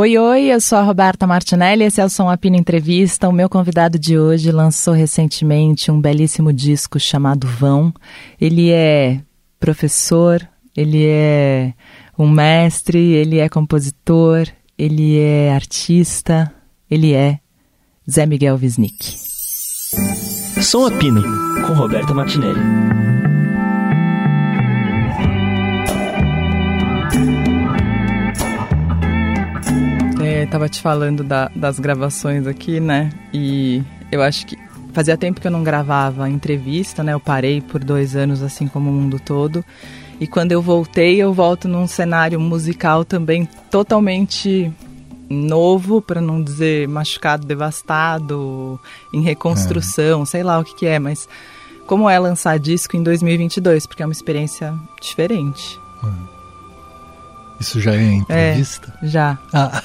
[0.00, 3.28] Oi, oi, eu sou a Roberta Martinelli, esse é o Som Apino Entrevista.
[3.28, 7.92] O meu convidado de hoje lançou recentemente um belíssimo disco chamado Vão.
[8.40, 9.20] Ele é
[9.58, 11.74] professor, ele é
[12.16, 14.46] um mestre, ele é compositor,
[14.78, 16.54] ele é artista,
[16.88, 17.40] ele é
[18.08, 19.18] Zé Miguel Wisnik.
[20.62, 21.24] Som Apino,
[21.66, 23.17] com Roberta Martinelli.
[30.44, 33.10] Estava te falando da, das gravações aqui, né?
[33.32, 34.56] E eu acho que
[34.92, 37.12] fazia tempo que eu não gravava entrevista, né?
[37.12, 39.64] Eu parei por dois anos, assim como o mundo todo.
[40.20, 44.72] E quando eu voltei, eu volto num cenário musical também totalmente
[45.30, 48.80] novo, para não dizer machucado, devastado,
[49.12, 50.26] em reconstrução, é.
[50.26, 51.28] sei lá o que, que é, mas
[51.86, 53.86] como é lançar disco em 2022?
[53.86, 55.78] Porque é uma experiência diferente.
[56.02, 56.38] É.
[57.60, 58.94] Isso já é entrevista?
[59.02, 59.38] É, já.
[59.52, 59.82] Ah.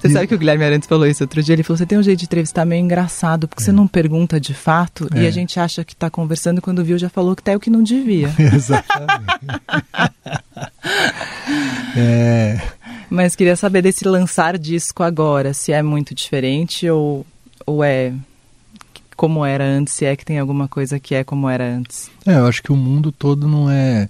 [0.00, 1.54] Você sabe que o Guilherme Arantes falou isso outro dia?
[1.54, 3.64] Ele falou: você tem um jeito de entrevistar meio engraçado, porque é.
[3.66, 5.22] você não pergunta de fato é.
[5.22, 7.70] e a gente acha que está conversando quando viu já falou que tá o que
[7.70, 8.32] não devia.
[8.38, 9.24] Exatamente.
[11.96, 12.60] é.
[13.08, 17.24] Mas queria saber desse lançar disco agora, se é muito diferente ou,
[17.64, 18.12] ou é
[19.16, 22.10] como era antes, se é que tem alguma coisa que é como era antes.
[22.26, 24.08] É, eu acho que o mundo todo não é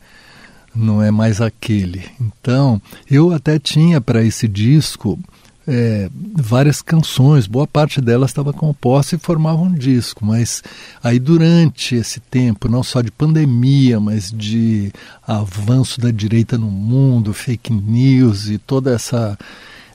[0.75, 2.05] não é mais aquele.
[2.21, 2.81] Então,
[3.11, 5.19] eu até tinha para esse disco
[5.67, 10.63] é, várias canções, boa parte delas estava composta e formava um disco, mas
[11.03, 14.93] aí durante esse tempo, não só de pandemia, mas de
[15.27, 19.37] avanço da direita no mundo, fake news e toda essa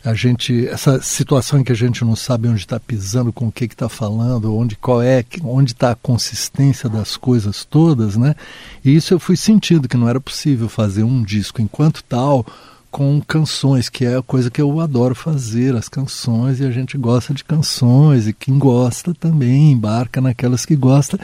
[0.03, 3.51] a gente essa situação em que a gente não sabe onde está pisando, com o
[3.51, 8.35] que está falando, onde qual é, onde está a consistência das coisas todas, né?
[8.83, 12.45] E isso eu fui sentindo que não era possível fazer um disco enquanto tal
[12.91, 16.97] com canções, que é a coisa que eu adoro fazer, as canções, e a gente
[16.97, 21.17] gosta de canções, e quem gosta também embarca naquelas que gosta.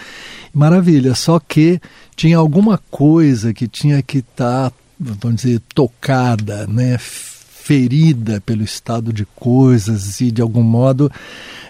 [0.53, 1.81] Maravilha, só que
[2.15, 6.97] tinha alguma coisa que tinha que estar, tá, vamos dizer, tocada, né?
[7.67, 11.11] ferida pelo estado de coisas e de algum modo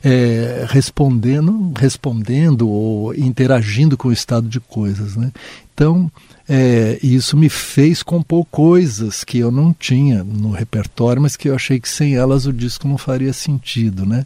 [0.07, 5.31] é, respondendo respondendo ou interagindo com o estado de coisas né
[5.73, 6.11] então
[6.49, 11.55] é, isso me fez compor coisas que eu não tinha no repertório, mas que eu
[11.55, 14.25] achei que sem elas o disco não faria sentido, né?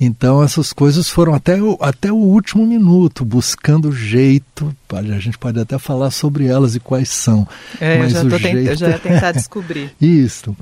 [0.00, 4.74] Então essas coisas foram até o, até o último minuto, buscando jeito.
[4.90, 7.46] A gente pode até falar sobre elas e quais são.
[7.78, 8.56] É, mas eu, já jeito...
[8.56, 8.66] tent...
[8.66, 9.92] eu já ia tentar descobrir.
[10.00, 10.56] Isso.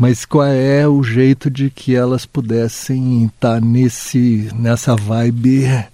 [0.00, 5.88] Mas qual é o jeito de que elas pudessem estar nesse, nessa vibe é,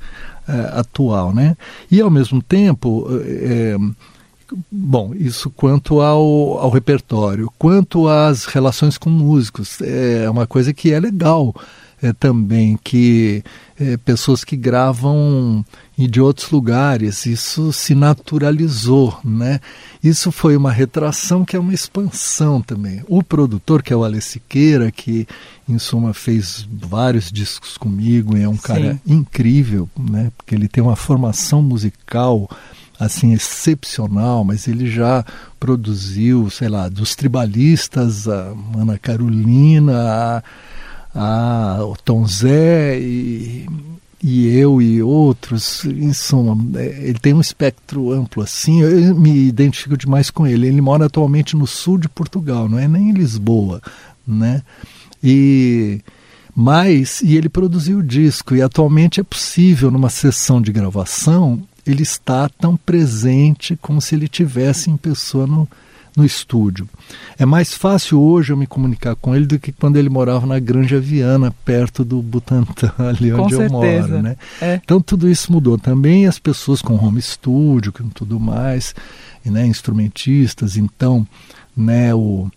[0.75, 1.57] atual, né?
[1.91, 3.09] E ao mesmo tempo.
[3.25, 3.77] É,
[4.71, 7.53] Bom, isso quanto ao, ao repertório.
[7.59, 11.53] Quanto às relações com músicos, é uma coisa que é legal
[12.07, 13.43] é, também, que
[13.79, 15.65] é, pessoas que gravam
[15.99, 19.61] de outros lugares, isso se naturalizou, né?
[20.03, 23.03] Isso foi uma retração que é uma expansão também.
[23.09, 25.27] O produtor, que é o Ale Siqueira, que
[25.69, 28.63] em suma fez vários discos comigo, é um Sim.
[28.63, 30.31] cara incrível, né?
[30.37, 32.49] Porque ele tem uma formação musical
[32.99, 35.25] assim excepcional, mas ele já
[35.61, 40.43] produziu, sei lá, dos tribalistas, a Ana Carolina, a,
[41.17, 43.67] a o Tom Zé e,
[44.23, 49.49] e eu e outros, em suma, é, ele tem um espectro amplo assim, eu me
[49.49, 50.67] identifico demais com ele.
[50.67, 53.81] Ele mora atualmente no sul de Portugal, não é nem em Lisboa,
[54.27, 54.63] né?
[55.23, 56.01] E
[56.55, 62.03] mas e ele produziu o disco e atualmente é possível numa sessão de gravação ele
[62.03, 65.69] está tão presente como se ele tivesse em pessoa no,
[66.17, 66.89] no estúdio.
[67.39, 70.59] É mais fácil hoje eu me comunicar com ele do que quando ele morava na
[70.59, 74.23] Granja Viana, perto do Butantã, ali onde eu moro.
[74.23, 74.37] Né?
[74.61, 74.81] É.
[74.83, 75.77] Então tudo isso mudou.
[75.77, 78.95] Também as pessoas com home studio, com tudo mais,
[79.45, 81.27] e, né, instrumentistas, então
[81.77, 82.51] né, o,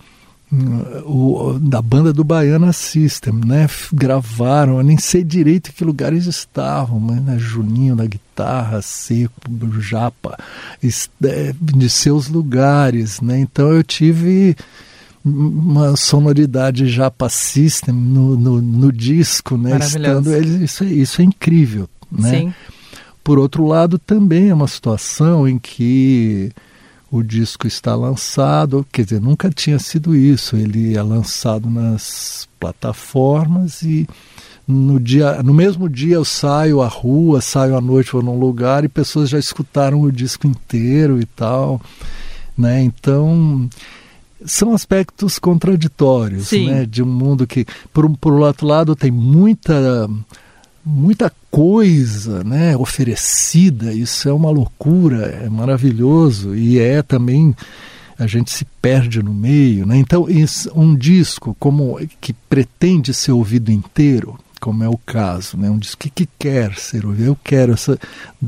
[1.06, 3.70] o, da banda do Baiana System, né?
[3.94, 7.38] Gravaram, eu nem sei direito em que lugares estavam, mas né?
[7.38, 9.34] Juninho da guitarra, Seco,
[9.80, 10.38] Japa,
[10.82, 13.40] é, de seus lugares, né?
[13.40, 14.56] Então eu tive
[15.24, 19.78] uma sonoridade Japa System no, no, no disco, né?
[19.78, 22.32] Estando, isso, é, isso é incrível, né?
[22.32, 22.54] Sim.
[23.24, 26.52] Por outro lado, também é uma situação em que
[27.12, 30.56] o disco está lançado, quer dizer, nunca tinha sido isso.
[30.56, 34.08] Ele é lançado nas plataformas e
[34.68, 38.84] no dia, no mesmo dia eu saio à rua, saio à noite vou num lugar
[38.84, 41.82] e pessoas já escutaram o disco inteiro e tal,
[42.56, 42.84] né?
[42.84, 43.68] Então
[44.46, 46.68] são aspectos contraditórios, Sim.
[46.68, 46.86] né?
[46.86, 50.08] De um mundo que, por, por outro lado, tem muita
[50.90, 57.56] muita coisa né, oferecida, isso é uma loucura, é maravilhoso e é também
[58.18, 59.86] a gente se perde no meio.
[59.86, 59.98] Né?
[59.98, 60.28] Então,
[60.76, 65.70] um disco como que pretende ser ouvido inteiro, como é o caso, né?
[65.70, 67.28] um disco que, que quer ser ouvido.
[67.28, 67.76] Eu quero,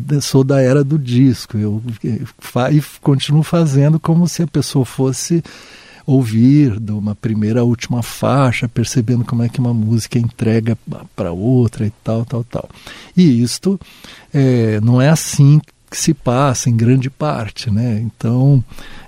[0.10, 2.28] eu sou da era do disco, eu, eu,
[2.72, 5.42] eu continuo fazendo como se a pessoa fosse
[6.06, 10.78] ouvir de uma primeira a última faixa, percebendo como é que uma música entrega
[11.16, 12.70] para outra e tal, tal, tal.
[13.16, 13.80] E isto
[14.34, 15.60] é, não é assim
[15.90, 18.00] que se passa em grande parte, né?
[18.02, 18.64] Então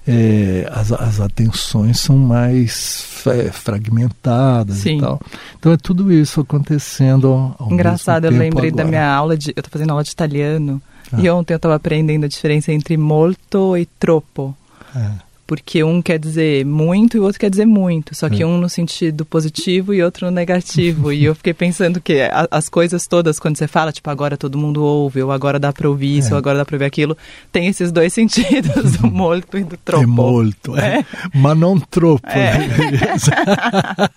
[0.06, 4.98] é, as, as atenções são mais é, fragmentadas Sim.
[4.98, 5.22] e tal.
[5.58, 8.84] Então é tudo isso acontecendo ao, ao Engraçado, eu lembrei agora.
[8.84, 9.52] da minha aula de.
[9.56, 10.82] Eu estou fazendo aula de italiano.
[11.12, 11.22] Ah.
[11.22, 14.56] E ontem eu estava aprendendo a diferença entre molto e troppo.
[14.94, 15.33] É.
[15.46, 18.16] Porque um quer dizer muito e o outro quer dizer muito.
[18.16, 18.46] Só que É.
[18.46, 21.12] um no sentido positivo e outro no negativo.
[21.12, 24.58] e eu fiquei pensando que a- as coisas todas, quando você fala, tipo, agora todo
[24.58, 26.32] mundo ouve, ou agora dá pra ouvir isso, É.
[26.32, 27.18] ou agora dá pra ouvir aquilo,
[27.52, 28.14] tem esses dois
[28.74, 30.04] sentidos, do molto e do troppo.
[30.04, 31.06] É molto, é.
[31.34, 32.28] mas não troppo.
[32.30, 32.58] É.
[32.58, 32.68] né?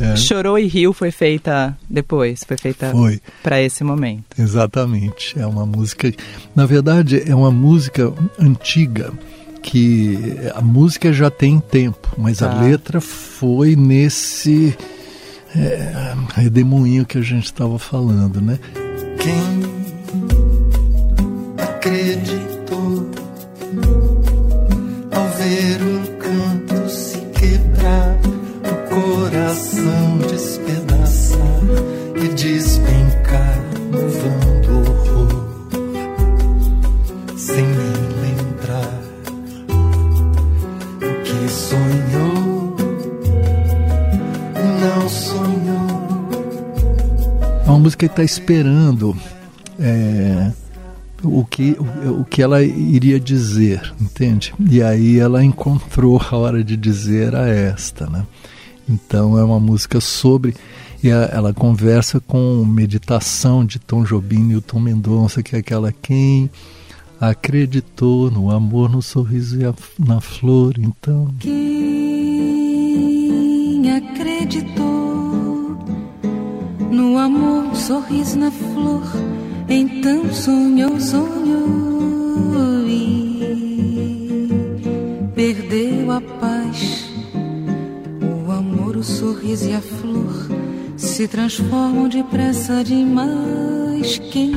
[0.00, 0.16] É.
[0.16, 3.20] Chorou e riu foi feita depois, foi feita Foi.
[3.42, 4.24] pra esse momento.
[4.38, 5.38] Exatamente.
[5.38, 6.12] É uma música.
[6.54, 9.12] Na verdade, é uma música antiga
[9.62, 12.50] que a música já tem tempo, mas Tá.
[12.50, 14.76] a letra foi nesse
[15.54, 18.58] é, redemoinho que a gente estava falando, né?
[19.18, 19.62] Quem
[21.62, 23.10] acreditou
[48.12, 49.16] está esperando
[49.78, 50.50] é,
[51.22, 51.76] o, que,
[52.20, 54.52] o, que ela iria dizer, entende?
[54.70, 58.26] E aí ela encontrou a hora de dizer a esta, né?
[58.88, 60.54] Então é uma música sobre
[61.02, 65.58] e a- ela conversa com meditação de Tom Jobim e o Tom Mendonça, que é
[65.60, 66.50] aquela quem
[67.20, 71.62] acreditou no amor, no sorriso e a- na flor, então Quem
[73.90, 75.01] acreditou
[76.92, 79.02] no amor, no sorriso na flor,
[79.66, 84.48] então sonhou, sonhou e
[85.34, 87.10] perdeu a paz.
[88.46, 90.48] O amor, o sorriso e a flor
[90.96, 94.18] se transformam depressa demais.
[94.30, 94.52] Quem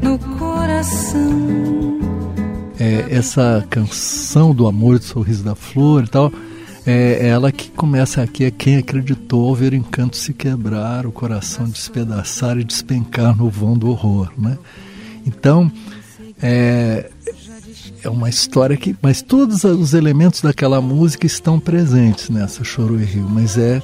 [0.00, 1.66] no coração
[2.78, 6.32] é, essa canção do amor, do sorriso da flor e tal,
[6.86, 11.12] é ela que começa aqui, é quem acreditou ao ver o encanto se quebrar, o
[11.12, 14.56] coração despedaçar e despencar no vão do horror, né?
[15.26, 15.70] Então,
[16.40, 17.10] é,
[18.04, 23.04] é uma história que, mas todos os elementos daquela música estão presentes nessa Choro e
[23.04, 23.82] Rio, mas é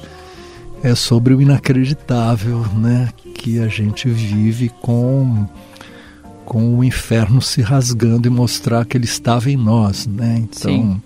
[0.83, 5.47] é sobre o inacreditável, né, que a gente vive com
[6.45, 10.39] com o inferno se rasgando e mostrar que ele estava em nós, né?
[10.39, 11.01] Então, Sim.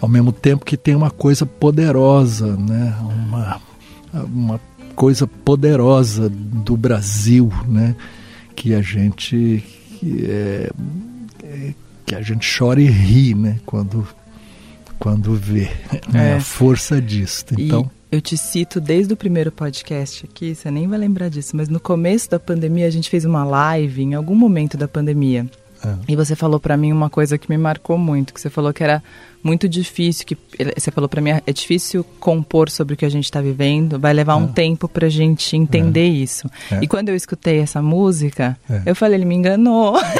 [0.00, 2.96] Ao mesmo tempo que tem uma coisa poderosa, né?
[3.00, 3.60] Uma,
[4.12, 4.60] uma
[4.94, 7.94] coisa poderosa do Brasil, né?
[8.54, 9.62] Que a gente
[9.98, 10.70] que, é,
[11.44, 11.74] é,
[12.06, 13.60] que a gente chora e ri, né?
[13.66, 14.06] Quando
[14.98, 15.70] quando vê
[16.12, 16.32] né?
[16.32, 16.36] É.
[16.36, 17.46] a força disso.
[17.58, 21.56] Então, E eu te cito desde o primeiro podcast aqui, você nem vai lembrar disso,
[21.56, 25.46] mas no começo da pandemia a gente fez uma live em algum momento da pandemia.
[25.82, 25.94] É.
[26.08, 28.84] E você falou pra mim uma coisa que me marcou muito, que você falou que
[28.84, 29.02] era
[29.42, 30.36] muito difícil, que
[30.78, 34.12] você falou pra mim é difícil compor sobre o que a gente tá vivendo, vai
[34.12, 34.48] levar um É.
[34.48, 36.48] tempo pra gente entender isso.
[36.70, 36.80] É.
[36.82, 38.82] E quando eu escutei essa música, É.
[38.86, 39.94] eu falei, ele me enganou.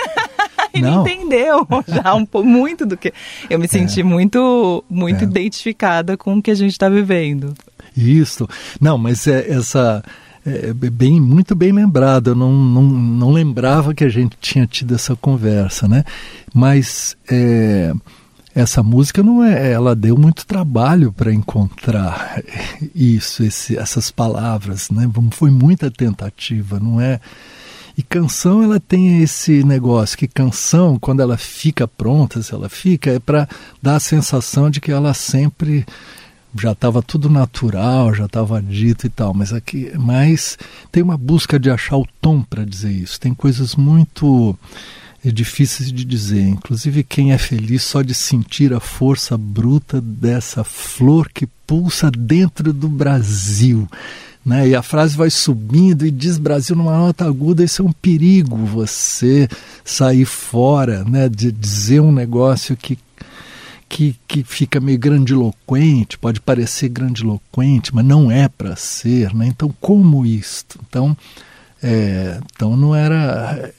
[0.72, 1.02] Ele Não.
[1.02, 3.12] entendeu já um pouco muito do que
[3.50, 5.24] eu me senti muito muito É.
[5.24, 7.52] identificada com o que a gente está vivendo.
[7.96, 8.48] Isso.
[8.80, 10.00] Não, mas é essa
[10.46, 12.28] é bem muito bem lembrado.
[12.30, 16.04] Eu não, não, não lembrava que a gente tinha tido essa conversa, né?
[16.54, 17.92] Mas é,
[18.54, 22.42] essa música não é, ela deu muito trabalho para encontrar
[22.94, 25.08] isso, esse, essas palavras, né?
[25.30, 27.20] Foi muita tentativa, não é?
[27.96, 33.10] E canção ela tem esse negócio que canção quando ela fica pronta, se ela fica
[33.10, 33.48] é para
[33.82, 35.84] dar a sensação de que ela sempre
[36.58, 40.58] já estava tudo natural, já estava dito e tal, mas aqui, mas
[40.90, 43.20] tem uma busca de achar o tom para dizer isso.
[43.20, 44.56] Tem coisas muito
[45.24, 46.42] é difícil de dizer.
[46.42, 52.72] Inclusive, quem é feliz só de sentir a força bruta dessa flor que pulsa dentro
[52.72, 53.88] do Brasil.
[54.44, 54.68] Né?
[54.68, 58.56] E a frase vai subindo e diz Brasil numa nota aguda, isso é um perigo
[58.56, 59.46] você
[59.84, 61.28] sair fora, né?
[61.28, 62.98] de dizer um negócio que
[63.90, 69.48] que, que fica meio grandiloquente, pode parecer grandiloquente, mas não é para ser, né?
[69.48, 70.78] Então, como isto?
[70.88, 71.16] Então,
[71.82, 73.72] é, então não era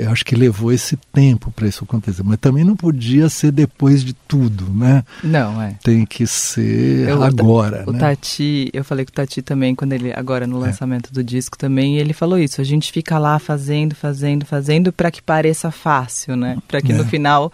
[0.00, 4.02] eu acho que levou esse tempo para isso acontecer, mas também não podia ser depois
[4.02, 5.04] de tudo, né?
[5.22, 5.76] Não, é.
[5.82, 7.84] Tem que ser eu, agora.
[7.86, 8.00] O, né?
[8.00, 10.66] Tati, eu falei com o Tati também, quando ele, agora no é.
[10.66, 11.14] lançamento é.
[11.14, 12.60] do disco também, ele falou isso.
[12.60, 16.58] A gente fica lá fazendo, fazendo, fazendo para que pareça fácil, né?
[16.66, 16.94] Para que é.
[16.96, 17.52] no final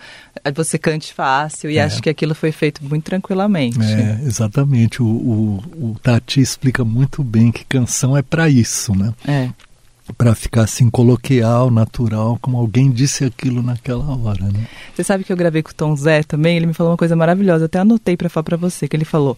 [0.55, 1.83] você cante fácil e é.
[1.83, 3.79] acho que aquilo foi feito muito tranquilamente.
[3.81, 5.03] É, exatamente.
[5.03, 9.13] O, o, o Tati explica muito bem que canção é para isso, né?
[9.27, 9.49] É
[10.17, 14.67] para ficar assim coloquial, natural, como alguém disse aquilo naquela hora, né?
[14.95, 17.15] Você sabe que eu gravei com o Tom Zé também, ele me falou uma coisa
[17.15, 19.37] maravilhosa, até anotei para falar para você, que ele falou,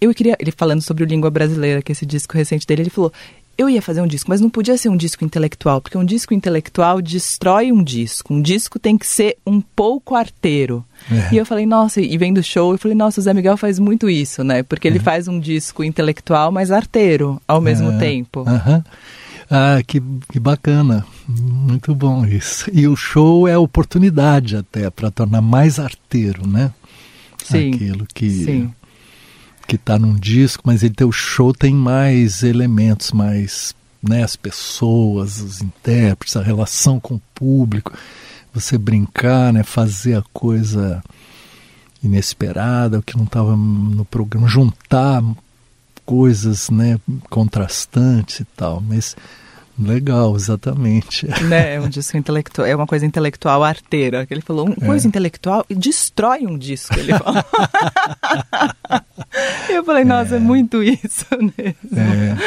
[0.00, 3.12] eu queria, ele falando sobre o língua brasileira, que esse disco recente dele, ele falou,
[3.58, 6.32] eu ia fazer um disco, mas não podia ser um disco intelectual, porque um disco
[6.32, 8.32] intelectual destrói um disco.
[8.32, 10.84] Um disco tem que ser um pouco arteiro.
[11.10, 11.34] É.
[11.34, 13.80] E eu falei, nossa, e vendo o show, eu falei, nossa, o Zé Miguel faz
[13.80, 14.62] muito isso, né?
[14.62, 15.00] Porque ele é.
[15.00, 17.98] faz um disco intelectual, mas arteiro ao mesmo é.
[17.98, 18.40] tempo.
[18.40, 18.82] Uhum.
[19.50, 20.00] Ah, que,
[20.30, 21.04] que bacana.
[21.26, 22.70] Muito bom isso.
[22.72, 26.70] E o show é oportunidade até para tornar mais arteiro, né?
[27.42, 27.72] Sim.
[27.74, 28.70] Aquilo que sim.
[29.68, 35.42] Que está num disco, mas ele o show tem mais elementos, mais né, as pessoas,
[35.42, 37.92] os intérpretes, a relação com o público,
[38.52, 41.04] você brincar, né, fazer a coisa
[42.02, 45.22] inesperada, o que não estava no programa, juntar
[46.06, 46.98] coisas né,
[47.28, 48.80] contrastantes e tal.
[48.80, 49.14] Mas
[49.78, 51.26] legal, exatamente.
[51.44, 54.26] Né, é um disco intelectual, é uma coisa intelectual arteira.
[54.30, 55.08] Ele falou, uma coisa é.
[55.08, 57.42] intelectual e destrói um disco, ele falou.
[59.70, 62.38] eu falei, nossa, é, é muito isso mesmo.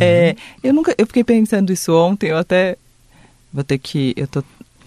[0.00, 0.30] É.
[0.30, 0.36] é.
[0.62, 2.76] eu nunca, eu fiquei pensando isso ontem, eu até
[3.52, 4.42] vou ter que, eu tô,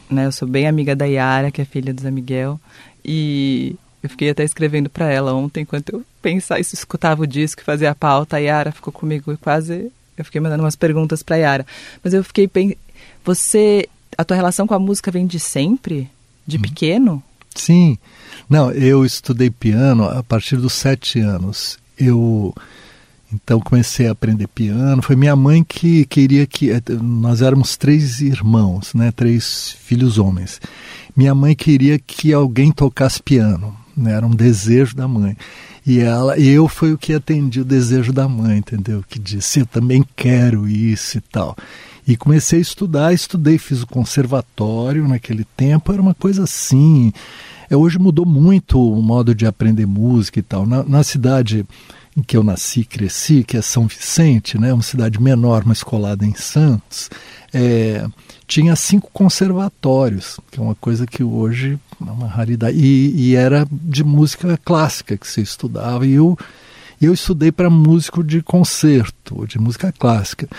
[0.09, 2.59] né, eu sou bem amiga da Yara, que é filha do Zé Miguel,
[3.03, 7.63] e eu fiquei até escrevendo para ela ontem, enquanto eu pensava isso, escutava o disco,
[7.63, 9.91] fazia a pauta, a Yara ficou comigo quase.
[10.17, 11.65] Eu fiquei mandando umas perguntas para Yara.
[12.03, 12.77] Mas eu fiquei pensando.
[13.23, 13.87] Você.
[14.17, 16.09] A tua relação com a música vem de sempre?
[16.45, 16.61] De hum.
[16.61, 17.23] pequeno?
[17.55, 17.97] Sim.
[18.49, 21.77] Não, eu estudei piano a partir dos sete anos.
[21.97, 22.53] Eu.
[23.33, 25.01] Então comecei a aprender piano.
[25.01, 30.59] Foi minha mãe que queria que eh, nós éramos três irmãos, né, três filhos homens.
[31.15, 34.13] Minha mãe queria que alguém tocasse piano né?
[34.13, 35.35] Era um desejo da mãe.
[35.85, 39.03] E ela, e eu fui o que atendi o desejo da mãe, entendeu?
[39.07, 41.55] Que disse, eu também quero isso e tal.
[42.07, 47.11] E comecei a estudar, estudei, fiz o conservatório naquele tempo, era uma coisa assim.
[47.69, 50.65] É, hoje mudou muito o modo de aprender música e tal.
[50.65, 51.65] Na, na cidade
[52.15, 55.81] em que eu nasci e cresci, que é São Vicente, né, uma cidade menor, mas
[55.81, 57.09] colada em Santos,
[57.53, 58.05] é,
[58.47, 62.77] tinha cinco conservatórios, que é uma coisa que hoje é uma raridade.
[62.77, 66.05] E, e era de música clássica que você estudava.
[66.05, 66.37] E eu,
[67.01, 70.49] eu estudei para músico de concerto, de música clássica.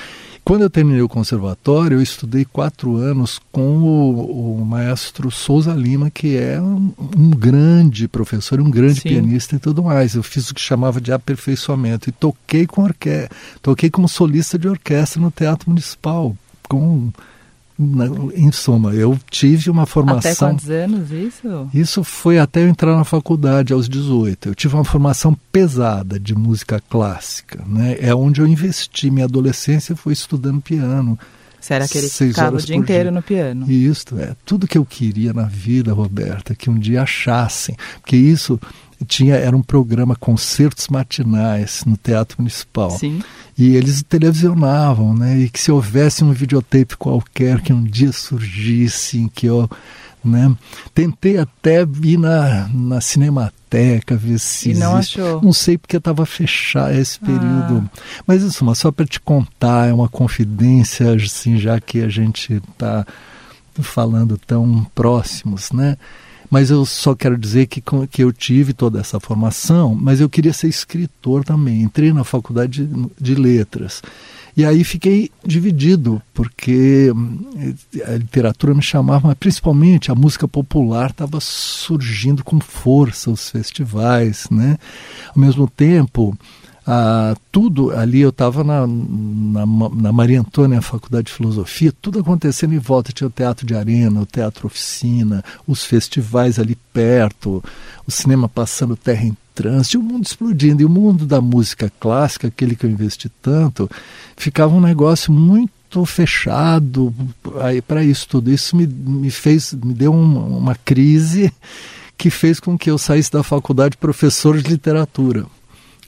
[0.45, 6.11] Quando eu terminei o conservatório, eu estudei quatro anos com o, o maestro Souza Lima,
[6.11, 9.11] que é um, um grande professor, um grande Sim.
[9.11, 10.15] pianista e tudo mais.
[10.15, 13.31] Eu fiz o que chamava de aperfeiçoamento e toquei com orquestra,
[13.63, 16.37] toquei como solista de orquestra no Teatro Municipal,
[16.69, 17.13] com
[18.35, 20.31] em suma, eu tive uma formação.
[20.31, 21.69] Até quantos anos isso?
[21.73, 24.51] Isso foi até eu entrar na faculdade aos 18.
[24.51, 27.97] Eu tive uma formação pesada de música clássica, né?
[28.01, 31.19] É onde eu investi minha adolescência foi estudando piano.
[31.61, 33.11] Você era aquele que ficava o dia inteiro dia.
[33.13, 33.71] no piano.
[33.71, 34.35] Isso, é.
[34.45, 37.77] Tudo que eu queria na vida, Roberta, que um dia achassem.
[38.01, 38.59] Porque isso
[39.05, 42.91] tinha era um programa concertos matinais no Teatro Municipal.
[42.91, 43.23] Sim.
[43.57, 45.39] E eles televisionavam, né?
[45.39, 49.69] E que se houvesse um videotape qualquer que um dia surgisse, em que eu
[50.25, 50.55] né?
[50.95, 55.21] Tentei até ir na, na Cinemateca ver se e não existe.
[55.21, 55.43] achou.
[55.43, 57.91] Não sei porque estava fechado esse período.
[57.93, 58.23] Ah.
[58.27, 62.55] Mas isso, mas só para te contar, é uma confidência, assim, já que a gente
[62.55, 63.07] está
[63.81, 65.97] falando tão próximos, né?
[66.53, 70.53] Mas eu só quero dizer que, que eu tive toda essa formação, mas eu queria
[70.53, 71.81] ser escritor também.
[71.81, 74.03] Entrei na faculdade de, de letras.
[74.55, 77.75] E aí fiquei dividido, porque hum,
[78.07, 84.47] a literatura me chamava, mas principalmente a música popular estava surgindo com força, os festivais,
[84.51, 84.77] né?
[85.35, 86.37] Ao mesmo tempo,
[86.85, 92.75] ah, tudo ali, eu estava na, na, na, Maria Antônia, Faculdade de Filosofia, tudo acontecendo
[92.75, 93.13] em volta.
[93.13, 97.63] Tinha o Teatro de Arena, o Teatro Oficina, os festivais ali perto,
[98.05, 100.83] o cinema passando terra em trânsito, o mundo explodindo.
[100.83, 103.89] E o mundo da música clássica, aquele que eu investi tanto,
[104.37, 107.15] ficava um negócio muito fechado
[107.87, 108.51] para isso tudo.
[108.51, 111.53] Isso me, me fez, me deu uma, uma crise
[112.19, 115.47] que fez com que eu saísse da faculdade professor de literatura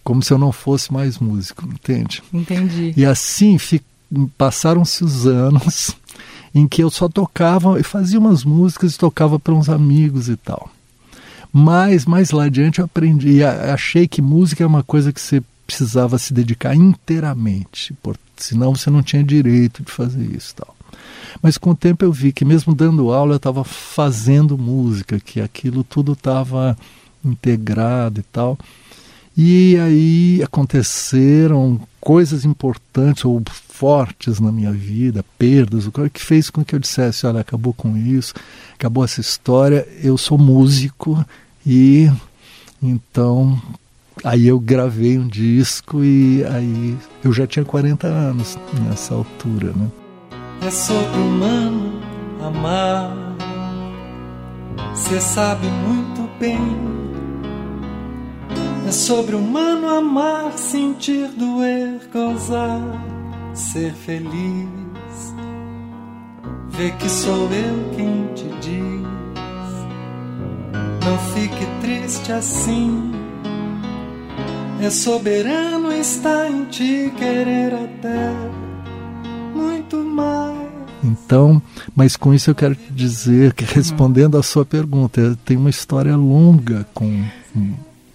[0.04, 2.22] como se eu não fosse mais músico, entende?
[2.32, 2.92] Entendi.
[2.96, 3.58] E assim
[4.36, 5.96] passaram-se os anos
[6.54, 10.36] em que eu só tocava e fazia umas músicas e tocava para uns amigos e
[10.36, 10.70] tal.
[11.52, 16.18] Mas mais lá adiante eu aprendi, achei que música é uma coisa que você precisava
[16.18, 20.76] se dedicar inteiramente, por, senão você não tinha direito de fazer isso e tal.
[21.40, 25.40] Mas com o tempo eu vi que mesmo dando aula eu estava fazendo música, que
[25.40, 26.76] aquilo tudo estava
[27.24, 28.58] integrado e tal.
[29.36, 36.64] E aí aconteceram coisas importantes ou fortes na minha vida, perdas, o que fez com
[36.64, 38.34] que eu dissesse, olha, acabou com isso,
[38.74, 41.24] acabou essa história, eu sou músico
[41.66, 42.08] e
[42.80, 43.60] então
[44.22, 49.90] aí eu gravei um disco e aí eu já tinha 40 anos nessa altura, né?
[50.64, 52.00] É sobre humano
[52.40, 53.10] amar.
[54.94, 57.03] Você sabe muito bem
[58.86, 62.80] é sobre humano amar, sentir, doer, gozar,
[63.54, 65.34] ser feliz.
[66.68, 69.04] Vê que sou eu quem te diz.
[71.04, 73.12] Não fique triste assim.
[74.80, 78.30] É soberano, está em ti querer até
[79.54, 80.54] muito mais.
[81.02, 81.62] Então,
[81.94, 86.16] mas com isso eu quero te dizer que respondendo à sua pergunta, tem uma história
[86.16, 87.24] longa com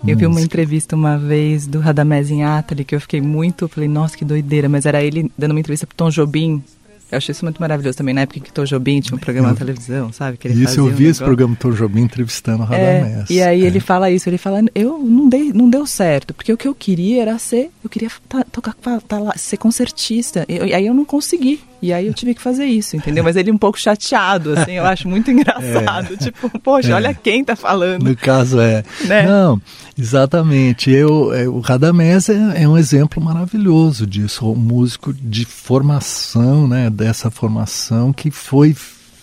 [0.08, 4.18] eu vi uma entrevista uma vez do Radamés Atali que eu fiquei muito, falei, nossa,
[4.18, 6.64] que doideira, mas era ele dando uma entrevista pro Tom Jobim.
[7.12, 9.56] Eu achei isso muito maravilhoso também, na época que Tom Jobim tinha um programa na
[9.56, 10.38] televisão, sabe?
[10.38, 13.30] Que ele isso, eu vi um esse programa Tom Jobim entrevistando o Radamés.
[13.30, 13.66] É, e aí é.
[13.66, 16.76] ele fala isso, ele fala, eu não, dei, não deu certo, porque o que eu
[16.76, 21.04] queria era ser, eu queria tá, tocar, tá lá, ser concertista, e aí eu não
[21.04, 21.60] consegui.
[21.82, 23.24] E aí eu tive que fazer isso, entendeu?
[23.24, 26.14] Mas ele um pouco chateado, assim, eu acho muito engraçado.
[26.14, 28.04] É, tipo, poxa, é, olha quem tá falando.
[28.04, 28.84] No caso é.
[29.06, 29.26] Né?
[29.26, 29.62] Não,
[29.98, 30.92] exatamente.
[30.92, 36.90] Eu, é, o Radamés é, é, um exemplo maravilhoso disso, um músico de formação, né?
[36.90, 38.76] Dessa formação que foi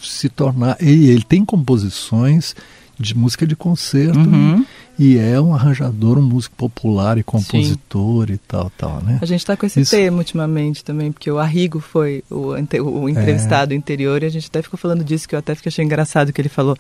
[0.03, 0.77] se tornar.
[0.81, 2.55] E ele tem composições
[2.99, 4.19] de música de concerto.
[4.19, 4.65] Uhum
[4.99, 8.33] e é um arranjador, um músico popular e compositor Sim.
[8.33, 9.19] e tal, tal, né?
[9.21, 9.91] A gente está com esse Isso...
[9.91, 13.77] tema ultimamente também, porque o Arrigo foi o, o entrevistado é.
[13.77, 16.41] anterior e a gente até ficou falando disso, que eu até fiquei achei engraçado que
[16.41, 16.77] ele falou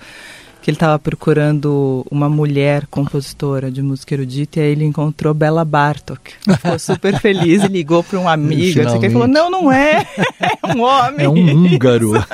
[0.66, 5.64] que ele estava procurando uma mulher compositora de música erudita e aí ele encontrou Bela
[5.64, 6.33] Bartok.
[6.42, 8.81] Ficou super feliz e ligou para um amigo.
[8.81, 11.24] Assim, ele falou: Não, não é, é um homem.
[11.24, 12.14] É um húngaro.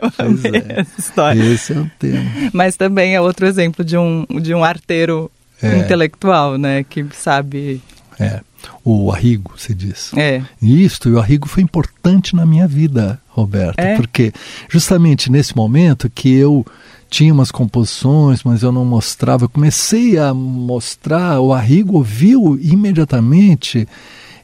[0.00, 0.80] Eu amei é.
[0.80, 1.42] essa história.
[1.42, 2.30] Esse é o tema.
[2.52, 5.28] Mas também é outro exemplo de um, de um arteiro
[5.60, 5.76] é.
[5.76, 6.84] intelectual, né?
[6.84, 7.82] Que sabe.
[8.18, 8.40] É
[8.84, 10.12] o Arrigo, se diz.
[10.16, 10.42] É.
[10.60, 13.96] Isto, e o Arrigo foi importante na minha vida, Roberto, é.
[13.96, 14.32] porque
[14.68, 16.66] justamente nesse momento que eu
[17.10, 23.88] tinha umas composições, mas eu não mostrava, eu comecei a mostrar, o Arrigo ouviu imediatamente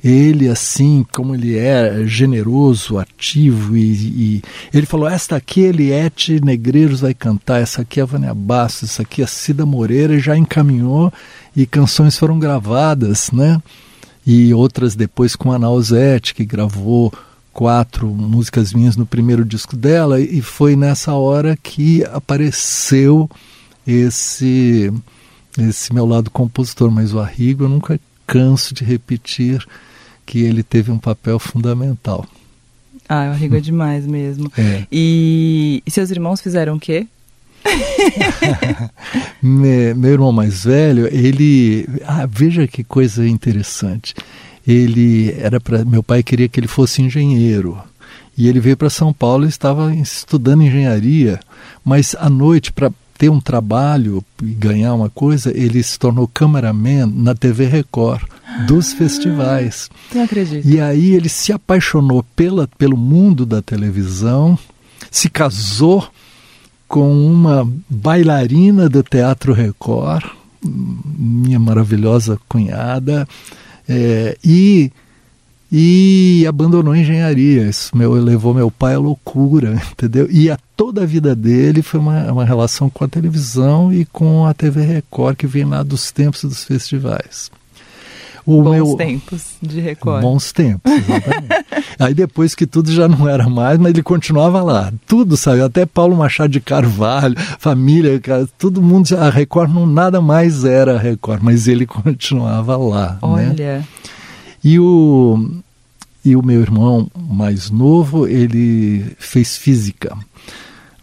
[0.04, 7.00] ele assim como ele é generoso, ativo e, e, ele falou esta aqui Eliette Negreiros
[7.00, 10.20] vai cantar, essa aqui é a Vânia Bastos, essa aqui é a Cida Moreira e
[10.20, 11.12] já encaminhou
[11.56, 13.62] e canções foram gravadas, né?
[14.26, 17.12] e outras depois com a Nausete, que gravou
[17.52, 23.28] quatro músicas minhas no primeiro disco dela, e foi nessa hora que apareceu
[23.86, 24.92] esse
[25.56, 29.64] esse meu lado compositor, mas o Arrigo eu nunca canso de repetir
[30.24, 32.26] que ele teve um papel fundamental.
[33.08, 34.50] Ah, o Arrigo é demais mesmo.
[34.56, 34.86] É.
[34.90, 37.06] E, e seus irmãos fizeram o quê?
[39.42, 41.88] meu irmão mais velho, ele.
[42.06, 44.14] Ah, veja que coisa interessante.
[44.66, 45.84] Ele era para.
[45.84, 47.78] Meu pai queria que ele fosse engenheiro.
[48.36, 51.38] E ele veio para São Paulo e estava estudando engenharia.
[51.84, 57.06] Mas à noite, para ter um trabalho e ganhar uma coisa, ele se tornou cameraman
[57.06, 58.22] na TV Record
[58.66, 59.90] dos festivais.
[60.14, 60.66] Não acredito.
[60.66, 64.58] E aí ele se apaixonou pela, pelo mundo da televisão,
[65.10, 66.08] se casou
[66.88, 70.24] com uma bailarina do Teatro Record,
[70.62, 73.26] minha maravilhosa cunhada,
[73.88, 74.92] é, e,
[75.70, 77.68] e abandonou a engenharia.
[77.68, 80.28] Isso meu, levou meu pai à loucura, entendeu?
[80.30, 84.46] E a toda a vida dele foi uma, uma relação com a televisão e com
[84.46, 87.50] a TV Record, que vem lá dos tempos dos festivais.
[88.46, 88.96] O bons meu...
[88.96, 90.22] tempos de Record.
[90.22, 91.64] Bons tempos, exatamente.
[91.98, 94.92] Aí depois que tudo já não era mais, mas ele continuava lá.
[95.06, 98.20] Tudo saiu, até Paulo Machado de Carvalho, família,
[98.58, 103.12] todo mundo, a Record não nada mais era a Record, mas ele continuava lá.
[103.12, 103.18] Né?
[103.22, 103.78] Olha.
[103.78, 103.84] Né?
[104.62, 105.62] E o
[106.24, 110.16] e o meu irmão mais novo, ele fez física,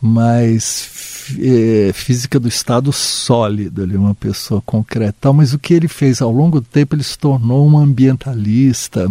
[0.01, 5.31] mas é, física do estado sólido, ele é uma pessoa concreta.
[5.31, 9.07] Mas o que ele fez ao longo do tempo, ele se tornou um ambientalista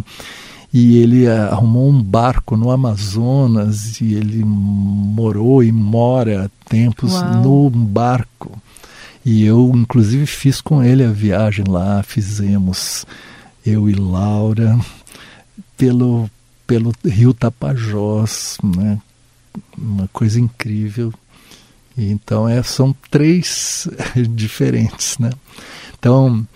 [0.73, 7.35] e ele é, arrumou um barco no Amazonas e ele morou e mora tempos Uau.
[7.43, 8.61] no barco.
[9.25, 13.07] E eu, inclusive, fiz com ele a viagem lá, fizemos
[13.65, 14.79] eu e Laura
[15.77, 16.29] pelo,
[16.67, 18.99] pelo rio Tapajós, né?
[19.77, 21.13] Uma coisa incrível.
[21.97, 23.89] E então é, são três
[24.31, 25.19] diferentes.
[25.19, 25.31] Né?
[25.99, 26.47] Então,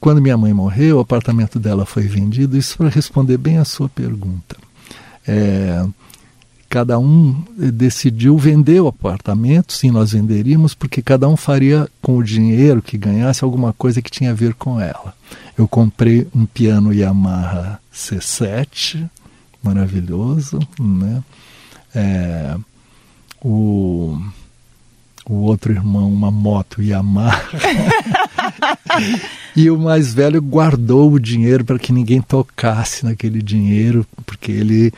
[0.00, 2.56] quando minha mãe morreu, o apartamento dela foi vendido.
[2.56, 4.56] Isso para responder bem a sua pergunta.
[5.26, 5.86] É,
[6.72, 12.24] cada um decidiu vender o apartamento, sim, nós venderíamos, porque cada um faria com o
[12.24, 15.14] dinheiro que ganhasse alguma coisa que tinha a ver com ela.
[15.56, 19.06] Eu comprei um piano Yamaha C7,
[19.62, 21.22] maravilhoso, né?
[21.94, 22.56] É,
[23.42, 24.18] o,
[25.28, 27.42] o outro irmão, uma moto Yamaha.
[29.56, 34.92] e o mais velho guardou o dinheiro para que ninguém tocasse naquele dinheiro, porque ele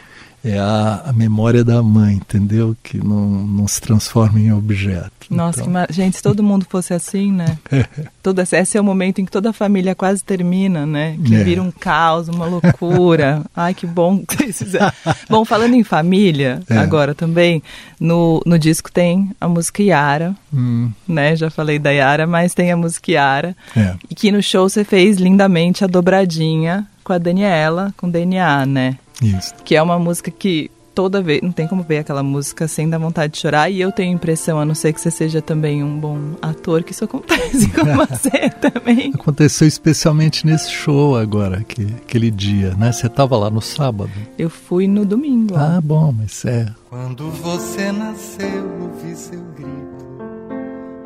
[0.45, 2.77] é a, a, memória da mãe, entendeu?
[2.83, 5.11] Que não, não se transforma em objeto.
[5.31, 5.87] Nossa, então...
[5.87, 7.59] que gente, se todo mundo fosse assim, né?
[8.23, 11.17] todo, esse é o momento em que toda a família quase termina, né?
[11.25, 11.43] Que é.
[11.43, 13.43] vira um caos, uma loucura.
[13.57, 14.93] Ai, que bom que vocês fizeram.
[15.31, 16.77] bom, falando em família, é.
[16.77, 17.63] agora também,
[17.99, 20.91] no, no disco tem a música Yara, hum.
[21.09, 21.35] né?
[21.37, 23.57] Já falei da Yara, mas tem a música Yara.
[23.75, 23.95] É.
[24.11, 28.99] E que no show você fez lindamente a dobradinha com a Daniela, com DNA, né?
[29.23, 29.55] Isso.
[29.65, 32.99] Que é uma música que toda vez, não tem como ver aquela música sem dar
[32.99, 33.69] vontade de chorar.
[33.69, 36.83] E eu tenho a impressão, a não ser que você seja também um bom ator,
[36.83, 39.13] que isso acontece com você também.
[39.15, 42.93] Aconteceu especialmente nesse show agora, que, aquele dia, né?
[42.93, 44.13] Você estava lá no sábado?
[44.39, 45.57] Eu fui no domingo.
[45.57, 46.73] Ah, bom, mas é.
[46.89, 50.05] Quando você nasceu, ouvi seu grito,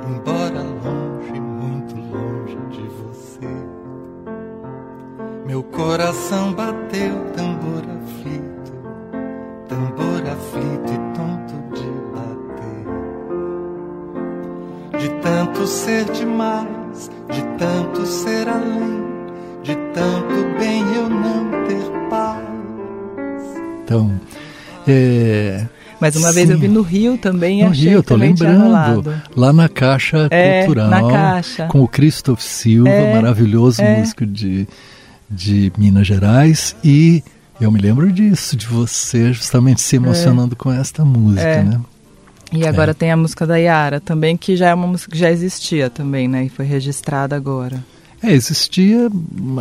[0.07, 2.88] embora longe, muito longe de.
[5.49, 8.71] Meu coração bateu tambor aflito,
[9.67, 12.85] tambor aflito e tonto de bater.
[15.01, 19.03] De tanto ser demais, de tanto ser além,
[19.63, 21.81] de tanto bem eu não ter
[22.11, 22.45] paz.
[23.83, 24.21] Então,
[24.87, 25.65] é.
[25.99, 26.35] Mas uma Sim.
[26.35, 29.15] vez eu vi no Rio também no achei Rio, tô lembrando.
[29.35, 30.91] Lá na Caixa é, Cultural.
[30.91, 31.69] Na Caixa.
[31.69, 33.99] Com o Christoph Silva, é, maravilhoso é.
[33.99, 34.69] músico de
[35.29, 37.23] de Minas Gerais e
[37.61, 40.57] eu me lembro disso, de você justamente se emocionando é.
[40.57, 41.63] com esta música, é.
[41.65, 41.81] né?
[42.53, 42.95] E agora é.
[42.95, 46.29] tem a música da Yara também, que já é uma música que já existia também,
[46.29, 46.45] né?
[46.45, 47.85] E foi registrada agora.
[48.23, 49.09] É, existia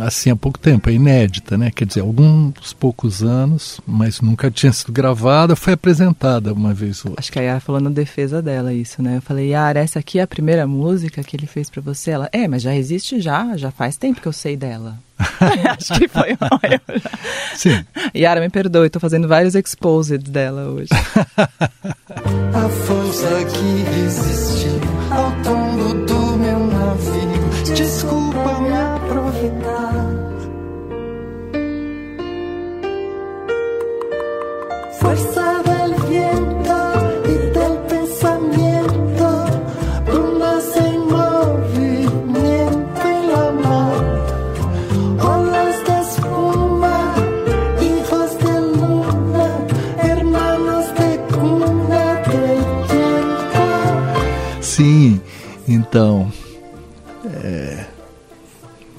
[0.04, 1.70] assim há pouco tempo, é inédita, né?
[1.70, 7.10] Quer dizer, alguns poucos anos, mas nunca tinha sido gravada, foi apresentada uma vez ou
[7.10, 7.20] outra.
[7.20, 9.18] Acho que a Yara falou na defesa dela isso, né?
[9.18, 12.10] Eu falei, Yara, essa aqui é a primeira música que ele fez para você?
[12.10, 14.98] Ela, é, mas já existe já, já faz tempo que eu sei dela.
[15.78, 16.80] Acho que foi olha.
[17.54, 17.84] Sim.
[18.14, 20.90] Yara, me perdoe, estou fazendo vários exposed dela hoje.
[20.90, 24.68] a força que existe
[25.10, 28.17] ao tombo do meu navio, desculpa
[55.68, 56.32] Então,
[57.44, 57.84] é,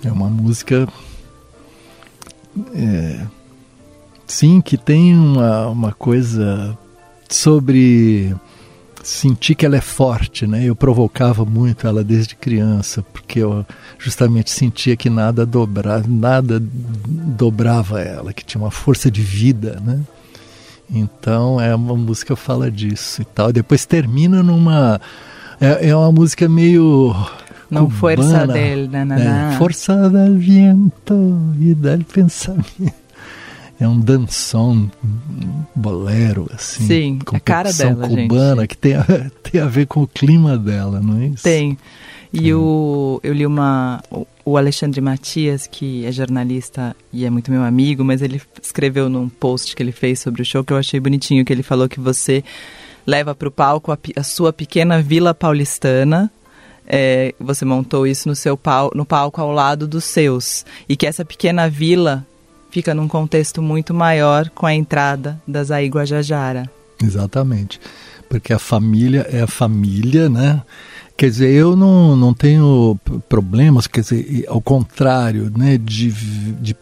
[0.03, 0.87] é uma música,
[2.75, 3.25] é,
[4.27, 6.77] sim, que tem uma, uma coisa
[7.27, 8.35] sobre
[9.01, 10.63] sentir que ela é forte, né?
[10.63, 13.65] Eu provocava muito ela desde criança, porque eu
[13.97, 20.01] justamente sentia que nada dobrava, nada dobrava ela, que tinha uma força de vida, né?
[20.87, 23.51] Então é uma música que fala disso e tal.
[23.51, 25.01] Depois termina numa
[25.59, 27.15] é, é uma música meio.
[27.69, 29.55] Não força del né?
[29.57, 32.93] Força del viento e del pensamento.
[33.79, 36.85] É um dançom, um bolero, assim.
[36.85, 38.69] Sim, com a cara dela, cubana, gente.
[38.69, 39.05] que tem a,
[39.41, 41.43] tem a ver com o clima dela, não é isso?
[41.43, 41.77] Tem.
[42.31, 44.03] E o, eu li uma.
[44.45, 49.29] O Alexandre Matias, que é jornalista e é muito meu amigo, mas ele escreveu num
[49.29, 51.99] post que ele fez sobre o show que eu achei bonitinho, que ele falou que
[51.99, 52.43] você
[53.09, 56.31] leva para o palco a, a, sua pequena vila paulistana.
[56.87, 61.05] É, você montou isso no seu pal, no palco ao lado dos seus e que
[61.05, 62.25] essa pequena vila
[62.71, 66.69] fica num contexto muito maior com a entrada da Zaí Guajajara.
[67.01, 67.79] Exatamente,
[68.27, 70.61] porque a família é a família, né?
[71.15, 76.75] Quer dizer, eu não, não tenho problemas, quer dizer, ao contrário, né, de, de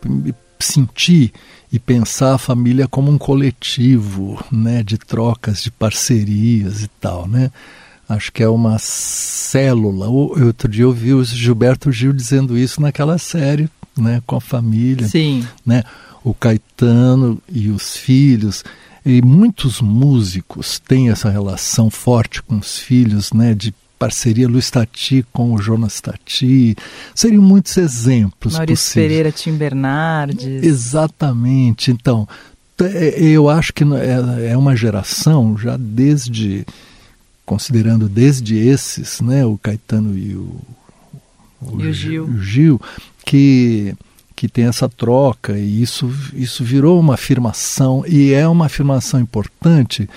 [0.59, 1.33] sentir
[1.71, 7.51] e pensar a família como um coletivo, né, de trocas, de parcerias e tal, né?
[8.07, 10.07] Acho que é uma célula.
[10.07, 15.07] Outro dia eu vi o Gilberto Gil dizendo isso naquela série, né, com a família,
[15.07, 15.45] Sim.
[15.65, 15.83] né?
[16.23, 18.63] O Caetano e os filhos
[19.09, 25.25] e muitos músicos têm essa relação forte com os filhos, né, de parceria Luiz Tati
[25.33, 26.75] com o Jonas Tati.
[27.15, 29.07] Seriam muitos exemplos Maurício possíveis.
[29.07, 30.63] Pereira, Tim Bernardes.
[30.63, 31.91] Exatamente.
[31.91, 32.27] Então,
[32.79, 36.65] é, eu acho que é, é uma geração já desde
[37.45, 40.59] considerando desde esses, né, o Caetano e o,
[41.61, 42.25] o, e o Gil.
[42.25, 42.81] o Gil,
[43.25, 43.95] que
[44.35, 50.07] que tem essa troca e isso isso virou uma afirmação e é uma afirmação importante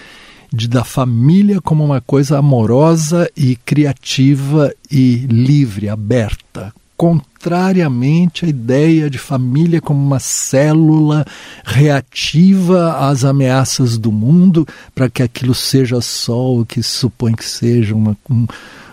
[0.53, 9.09] de da família como uma coisa amorosa e criativa e livre, aberta, contrariamente à ideia
[9.09, 11.25] de família como uma célula
[11.65, 17.95] reativa às ameaças do mundo, para que aquilo seja só o que supõe que seja
[17.95, 18.47] uma, um,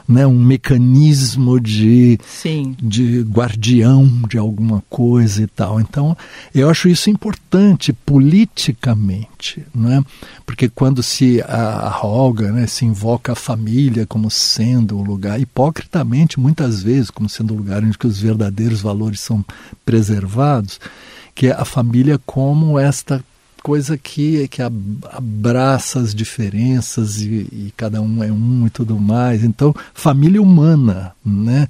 [0.08, 2.76] né, um mecanismo de, Sim.
[2.82, 5.82] de guardião de alguma coisa e tal.
[5.82, 6.16] Então,
[6.56, 10.04] eu acho isso importante politicamente, né?
[10.46, 16.82] porque quando se arroga, né, se invoca a família como sendo um lugar, hipocritamente, muitas
[16.82, 19.44] vezes, como sendo um lugar onde os verdadeiros valores são
[19.86, 20.80] preservados,
[21.36, 23.24] que é a família como esta
[23.68, 29.44] coisa que, que abraça as diferenças e, e, cada um é um e tudo mais.
[29.44, 31.68] Então, família humana, né?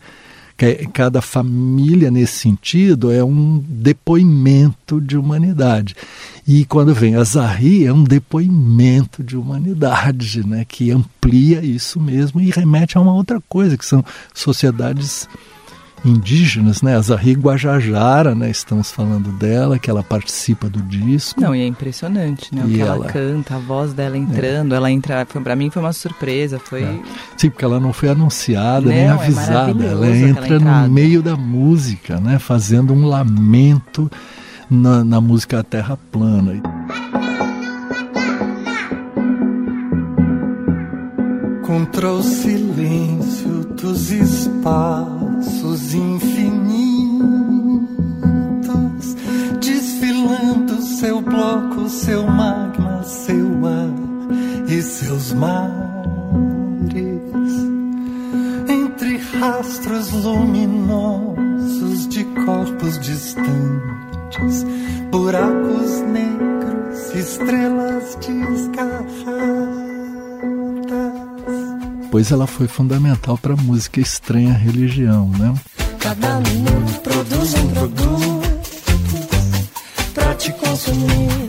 [0.94, 5.96] Cada família, nesse sentido, é um depoimento de humanidade.
[6.48, 10.66] E quando vem a Zahri, é um depoimento de humanidade, né?
[10.68, 14.06] que amplia isso mesmo e remete a uma outra coisa, que são
[14.36, 15.28] sociedades
[16.06, 16.96] indígenas, né?
[16.96, 18.50] A Zahri Guajajara, né?
[18.50, 21.40] Estamos falando dela, que ela participa do disco.
[21.40, 22.64] Não, e é impressionante, né?
[22.64, 22.96] O que ela...
[22.96, 23.06] ela...
[23.08, 24.78] canta, a voz dela entrando, é.
[24.78, 27.00] ela entra, para mim foi uma surpresa, foi é.
[27.36, 31.22] Sim, porque ela não foi anunciada não, nem é avisada, é ela entra no meio
[31.22, 32.40] da música, né?
[32.40, 34.10] Fazendo um lamento
[34.70, 36.62] na, na música Terra Plana.
[41.68, 46.38] Contra o silêncio dos espaços infinitos,
[49.60, 53.92] desfilando seu bloco, seu magma, seu ar
[54.70, 55.76] e seus mares,
[58.70, 64.66] entre rastros luminosos de corpos distantes,
[65.12, 69.57] buracos negros, estrelas desgarradas
[72.18, 75.54] depois ela foi fundamental para a música estranha religião, né?
[76.00, 76.40] Cada
[77.04, 78.42] produz um produto
[80.16, 81.47] para te consumir,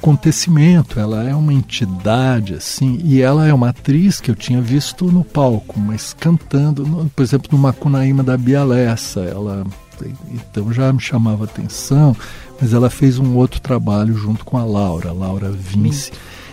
[0.00, 5.06] acontecimento, ela é uma entidade assim, e ela é uma atriz que eu tinha visto
[5.06, 9.66] no palco, mas cantando, no, por exemplo, no Macunaíma da Bialessa, ela
[10.32, 12.16] então já me chamava atenção,
[12.60, 16.12] mas ela fez um outro trabalho junto com a Laura, Laura Vince.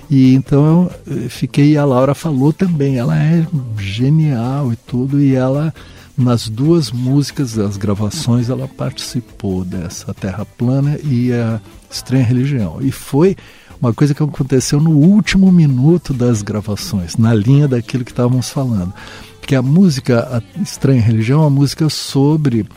[0.10, 3.46] E então eu fiquei, e a Laura falou também, ela é
[3.78, 5.74] genial e tudo, e ela
[6.18, 11.60] nas duas músicas, as gravações, ela participou dessa Terra Plana e a
[11.96, 12.78] Estranha Religião.
[12.82, 13.36] E foi
[13.82, 18.94] uma coisa que aconteceu no último minuto das gravações, na linha daquilo que estávamos falando.
[19.42, 22.68] Que a música a Estranha Religião é uma música sobre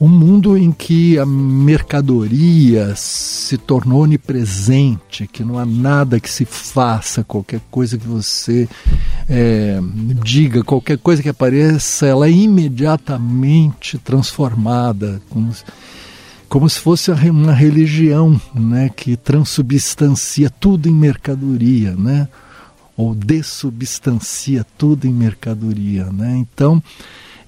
[0.00, 6.46] um mundo em que a mercadoria se tornou onipresente, que não há nada que se
[6.46, 8.66] faça, qualquer coisa que você
[9.28, 9.78] é,
[10.24, 15.20] diga, qualquer coisa que apareça, ela é imediatamente transformada,
[16.50, 22.26] como se fosse uma religião né, que transubstancia tudo em mercadoria, né?
[22.96, 26.06] ou dessubstancia tudo em mercadoria.
[26.06, 26.36] Né?
[26.38, 26.82] Então,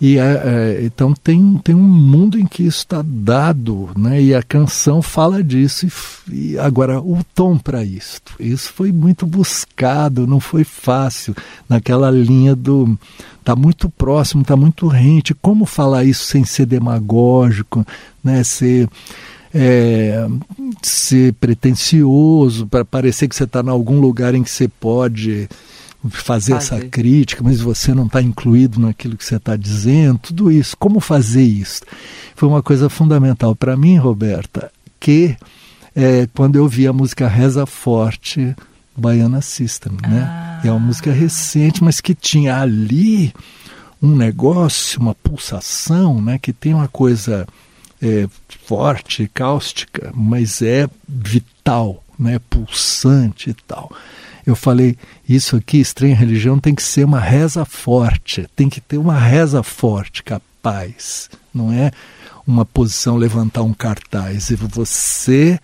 [0.01, 4.21] e é, é, então tem, tem um mundo em que isso está dado, né?
[4.21, 5.87] E a canção fala disso.
[6.29, 11.37] E, e agora o tom para isto, isso foi muito buscado, não foi fácil
[11.69, 12.99] naquela linha do
[13.45, 15.35] tá muito próximo, tá muito rente.
[15.35, 17.87] Como falar isso sem ser demagógico,
[18.23, 18.43] né?
[18.45, 18.89] Ser
[19.55, 20.27] é,
[20.83, 25.49] ser pretencioso para parecer que você está em algum lugar em que você pode
[26.09, 26.55] fazer, fazer.
[26.55, 30.77] essa crítica, mas você não está incluído naquilo que você está dizendo, tudo isso.
[30.77, 31.83] Como fazer isso?
[32.35, 35.37] Foi uma coisa fundamental para mim, Roberta, que
[35.95, 38.57] é, quando eu vi a música Reza Forte,
[38.97, 40.27] Baiana System, né?
[40.29, 40.61] Ah.
[40.65, 43.33] É uma música recente, mas que tinha ali
[44.01, 46.39] um negócio, uma pulsação, né?
[46.39, 47.47] Que tem uma coisa
[48.03, 48.29] é,
[48.67, 52.41] forte, cáustica, mas é vital, né?
[52.51, 53.91] Pulsante e tal
[54.47, 54.97] eu falei,
[55.29, 59.63] isso aqui, estranha religião, tem que ser uma reza forte, tem que ter uma reza
[59.63, 61.31] forte, capaz.
[61.55, 61.93] Não é
[62.47, 65.61] uma posição levantar um cartaz, é você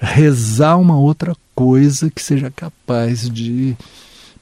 [0.00, 3.76] rezar uma outra coisa que seja capaz de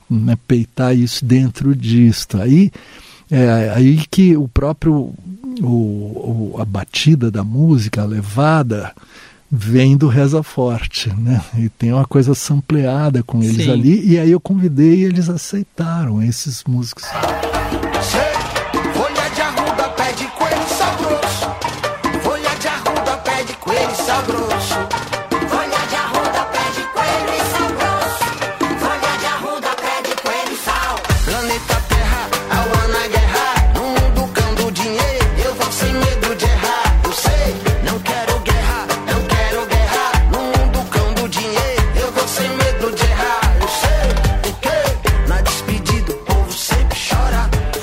[0.09, 2.41] né, peitar isso dentro disto.
[2.41, 2.73] Aí,
[3.31, 5.15] é, aí que o próprio
[5.61, 8.93] o, o, a batida da música, a levada,
[9.51, 11.43] vem do Reza Forte, né?
[11.57, 13.71] E tem uma coisa sampleada com eles Sim.
[13.71, 14.13] ali.
[14.13, 17.05] E aí eu convidei e eles aceitaram, esses músicos.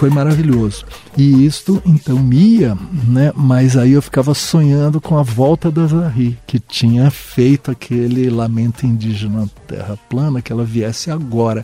[0.01, 0.83] Foi maravilhoso.
[1.15, 2.75] E isto então ia,
[3.07, 3.31] né?
[3.35, 8.83] Mas aí eu ficava sonhando com a volta da Zahri, que tinha feito aquele lamento
[8.83, 11.63] indígena terra plana, que ela viesse agora.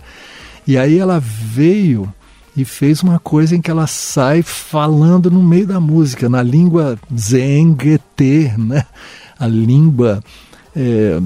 [0.68, 2.14] E aí ela veio
[2.56, 6.96] e fez uma coisa em que ela sai falando no meio da música, na língua
[7.12, 8.86] Zenguete, né?
[9.40, 10.24] A língua
[10.78, 11.20] é,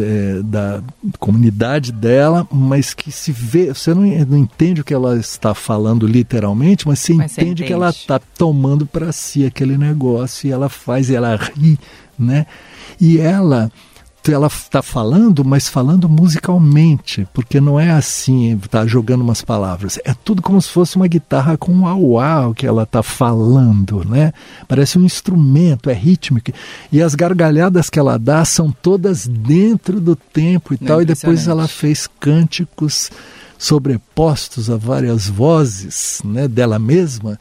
[0.00, 0.80] é, da
[1.18, 6.06] comunidade dela, mas que se vê, você não, não, entende o que ela está falando
[6.06, 10.46] literalmente, mas você, mas entende, você entende que ela está tomando para si aquele negócio
[10.46, 11.76] e ela faz, e ela ri,
[12.16, 12.46] né?
[13.00, 13.70] E ela
[14.32, 19.98] ela está falando, mas falando musicalmente, porque não é assim, tá jogando umas palavras.
[20.04, 24.32] É tudo como se fosse uma guitarra com um au-au que ela está falando, né?
[24.68, 26.52] Parece um instrumento, é rítmico.
[26.90, 31.02] E as gargalhadas que ela dá são todas dentro do tempo e é tal.
[31.02, 33.10] E depois ela fez cânticos
[33.58, 37.38] sobrepostos a várias vozes, né, dela mesma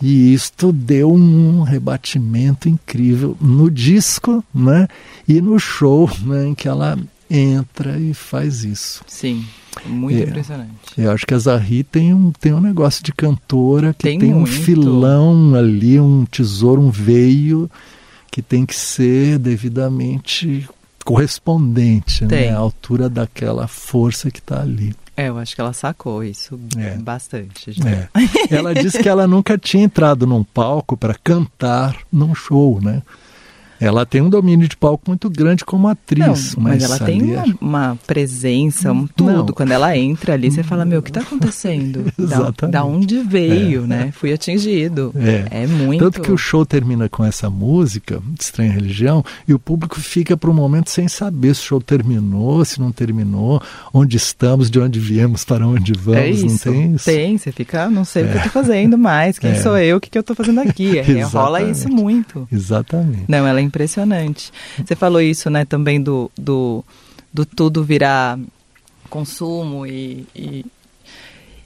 [0.00, 4.88] e isto deu um rebatimento incrível no disco, né?
[5.26, 6.98] E no show, né, em que ela
[7.30, 9.02] entra e faz isso.
[9.06, 9.44] Sim,
[9.86, 10.70] muito é, impressionante.
[10.96, 14.34] Eu acho que a Zahri tem um, tem um negócio de cantora que tem, tem
[14.34, 17.70] um filão ali, um tesouro, um veio
[18.30, 20.68] que tem que ser devidamente
[21.04, 24.94] correspondente né, à altura daquela força que está ali.
[25.16, 26.96] É, eu acho que ela sacou isso é.
[26.96, 27.70] bastante.
[27.86, 28.08] É.
[28.50, 33.02] Ela disse que ela nunca tinha entrado num palco para cantar num show, né?
[33.84, 36.54] Ela tem um domínio de palco muito grande como atriz.
[36.54, 39.32] Não, mas, mas ela tem uma, é uma, presença, um tudo.
[39.32, 39.46] Não.
[39.46, 42.04] Quando ela entra ali, você fala, meu, o que está acontecendo?
[42.24, 44.06] Da, da onde veio, é, né?
[44.08, 44.12] É.
[44.12, 45.12] Fui atingido.
[45.14, 45.62] É.
[45.62, 46.02] é muito.
[46.02, 50.48] Tanto que o show termina com essa música, Estranha Religião, e o público fica por
[50.48, 53.60] um momento sem saber se o show terminou, se não terminou,
[53.92, 56.20] onde estamos, de onde viemos, para onde vamos.
[56.20, 56.46] É isso.
[56.46, 57.04] Não tem isso?
[57.04, 59.54] Tem, você fica, não sei o que eu estou fazendo mais, quem é.
[59.56, 61.00] sou eu, o que, que eu estou fazendo aqui?
[61.22, 62.48] rola isso muito.
[62.50, 63.24] Exatamente.
[63.28, 64.52] Não, ela é impressionante.
[64.78, 66.84] Você falou isso, né, também do, do,
[67.32, 68.38] do tudo virar
[69.10, 70.64] consumo e, e,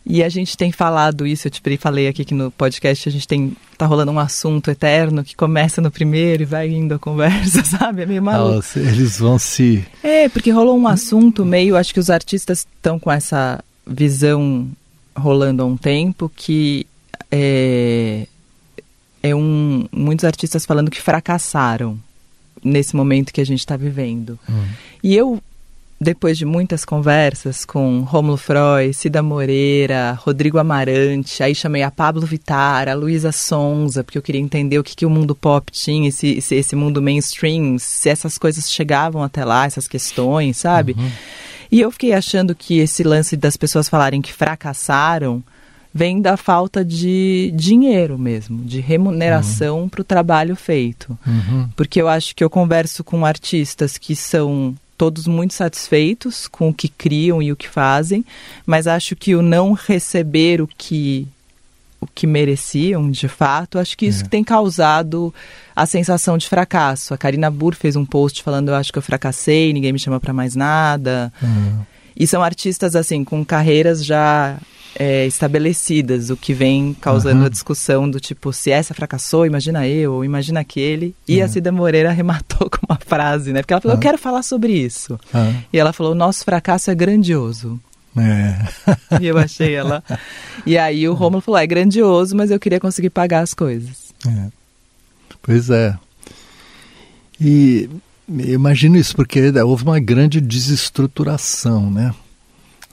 [0.04, 3.28] e a gente tem falado isso, eu te falei aqui que no podcast a gente
[3.28, 7.62] tem tá rolando um assunto eterno que começa no primeiro e vai indo a conversa,
[7.78, 8.02] sabe?
[8.02, 8.56] É meio maluco.
[8.56, 12.98] Nossa, eles vão se É, porque rolou um assunto meio, acho que os artistas estão
[12.98, 14.68] com essa visão
[15.16, 16.86] rolando há um tempo que
[17.30, 18.26] é,
[19.22, 21.98] é um muitos artistas falando que fracassaram
[22.64, 24.38] nesse momento que a gente está vivendo.
[24.48, 24.64] Hum.
[25.02, 25.40] E eu
[26.00, 32.24] depois de muitas conversas com Rômulo Freud, Cida Moreira, Rodrigo Amarante, aí chamei a Pablo
[32.24, 36.08] Vittar, a Luísa Sonza, porque eu queria entender o que, que o mundo pop tinha,
[36.08, 40.94] esse, esse, esse, mundo mainstream, se essas coisas chegavam até lá, essas questões, sabe?
[40.96, 41.10] Uhum.
[41.70, 45.42] E eu fiquei achando que esse lance das pessoas falarem que fracassaram
[45.92, 49.88] vem da falta de dinheiro mesmo, de remuneração uhum.
[49.88, 51.18] para o trabalho feito.
[51.26, 51.68] Uhum.
[51.74, 56.74] Porque eu acho que eu converso com artistas que são todos muito satisfeitos com o
[56.74, 58.24] que criam e o que fazem,
[58.66, 61.26] mas acho que o não receber o que
[62.00, 64.28] o que mereciam, de fato, acho que isso é.
[64.28, 65.34] tem causado
[65.74, 67.12] a sensação de fracasso.
[67.12, 70.20] A Karina Burr fez um post falando eu acho que eu fracassei, ninguém me chama
[70.20, 71.32] para mais nada.
[71.42, 71.80] Uhum.
[72.16, 74.58] E são artistas assim com carreiras já
[74.98, 77.46] é, estabelecidas, o que vem causando uhum.
[77.46, 81.14] a discussão do tipo, se essa fracassou, imagina eu, ou imagina aquele.
[81.26, 81.44] E uhum.
[81.44, 83.62] a Cida Moreira arrematou com uma frase, né?
[83.62, 84.00] Porque ela falou, uhum.
[84.00, 85.18] eu quero falar sobre isso.
[85.72, 87.80] E ela falou, nosso fracasso é grandioso.
[88.16, 89.18] É.
[89.22, 90.02] e eu achei ela.
[90.66, 94.12] E aí o Romulo falou, é grandioso, mas eu queria conseguir pagar as coisas.
[94.26, 94.48] É.
[95.40, 95.96] Pois é.
[97.40, 97.88] E
[98.28, 102.12] imagino isso, porque houve uma grande desestruturação, né?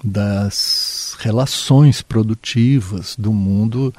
[0.05, 3.93] das relações produtivas do mundo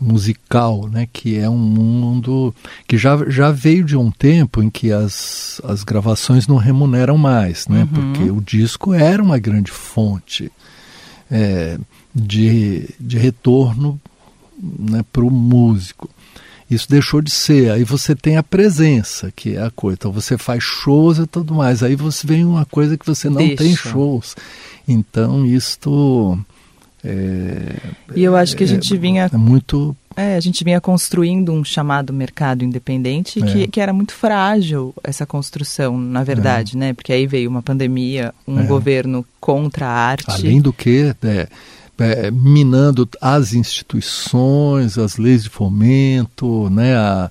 [0.00, 2.54] musical, né, que é um mundo
[2.88, 7.68] que já, já veio de um tempo em que as, as gravações não remuneram mais,
[7.68, 7.86] né, uhum.
[7.86, 10.50] porque o disco era uma grande fonte
[11.30, 11.78] é,
[12.14, 14.00] de, de retorno
[14.60, 16.10] né, para o músico.
[16.70, 17.70] Isso deixou de ser.
[17.70, 19.96] Aí você tem a presença, que é a coisa.
[19.98, 21.82] Então você faz shows e tudo mais.
[21.82, 23.56] Aí você vem uma coisa que você não Deixa.
[23.56, 24.34] tem shows.
[24.86, 26.38] Então isto.
[27.04, 27.76] É,
[28.14, 29.30] e eu acho que a gente é, vinha.
[29.32, 29.96] É muito.
[30.14, 33.46] É, a gente vinha construindo um chamado mercado independente É.
[33.46, 36.92] que, que era muito frágil essa construção, na verdade, né?
[36.92, 38.64] Porque aí veio uma pandemia, um É.
[38.64, 40.26] governo contra a arte.
[40.28, 41.48] Além do que, é,
[41.98, 47.30] é, minando as instituições, as leis de fomento, né, a,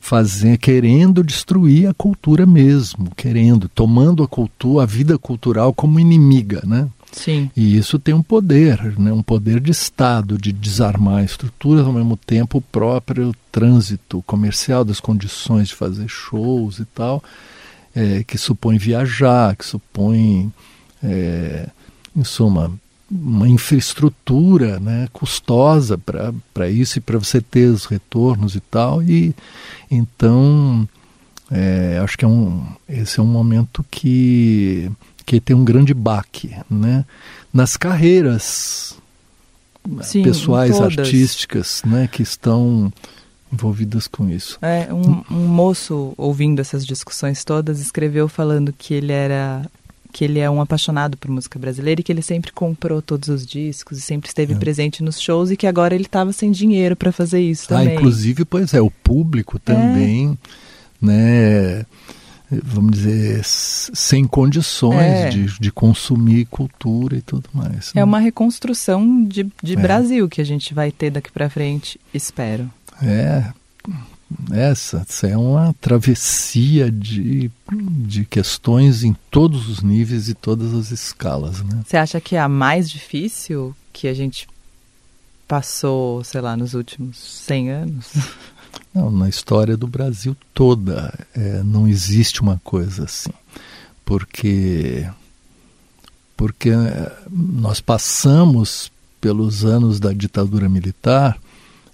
[0.00, 6.62] fazer, querendo destruir a cultura mesmo, querendo, tomando a cultura, a vida cultural como inimiga,
[6.66, 6.88] né?
[7.12, 7.50] Sim.
[7.56, 12.16] E isso tem um poder, né, um poder de Estado, de desarmar estruturas, ao mesmo
[12.16, 17.22] tempo o próprio trânsito comercial das condições de fazer shows e tal,
[17.94, 20.52] é, que supõe viajar, que supõe,
[21.02, 21.68] é,
[22.16, 22.72] em suma,
[23.10, 29.02] uma infraestrutura né, custosa para isso e para você ter os retornos e tal.
[29.02, 29.34] E
[29.90, 30.88] então
[31.50, 34.90] é, acho que é um, esse é um momento que,
[35.26, 37.04] que tem um grande baque né,
[37.52, 38.96] nas carreiras
[40.02, 40.98] Sim, pessoais, todas.
[40.98, 42.92] artísticas né, que estão
[43.52, 44.58] envolvidas com isso.
[44.62, 49.68] É, um, um moço, ouvindo essas discussões todas, escreveu falando que ele era
[50.12, 53.46] que ele é um apaixonado por música brasileira e que ele sempre comprou todos os
[53.46, 54.56] discos e sempre esteve É.
[54.56, 57.94] presente nos shows e que agora ele estava sem dinheiro para fazer isso Ah, também.
[57.94, 60.36] inclusive, pois é, o público também,
[61.00, 61.84] né,
[62.50, 65.28] vamos dizer, sem condições É.
[65.28, 67.92] de, de consumir cultura e tudo mais.
[67.94, 68.04] É né?
[68.04, 69.76] uma reconstrução de, de É.
[69.76, 72.68] Brasil que a gente vai ter daqui para frente, espero.
[73.02, 73.44] É,
[74.52, 80.90] essa, essa é uma travessia de, de questões em todos os níveis e todas as
[80.90, 81.82] escalas, né?
[81.84, 84.48] Você acha que é a mais difícil que a gente
[85.48, 88.12] passou, sei lá, nos últimos 100 anos?
[88.94, 93.30] Não, na história do Brasil toda é, não existe uma coisa assim,
[94.04, 95.08] porque
[96.36, 101.38] porque é, nós passamos pelos anos da ditadura militar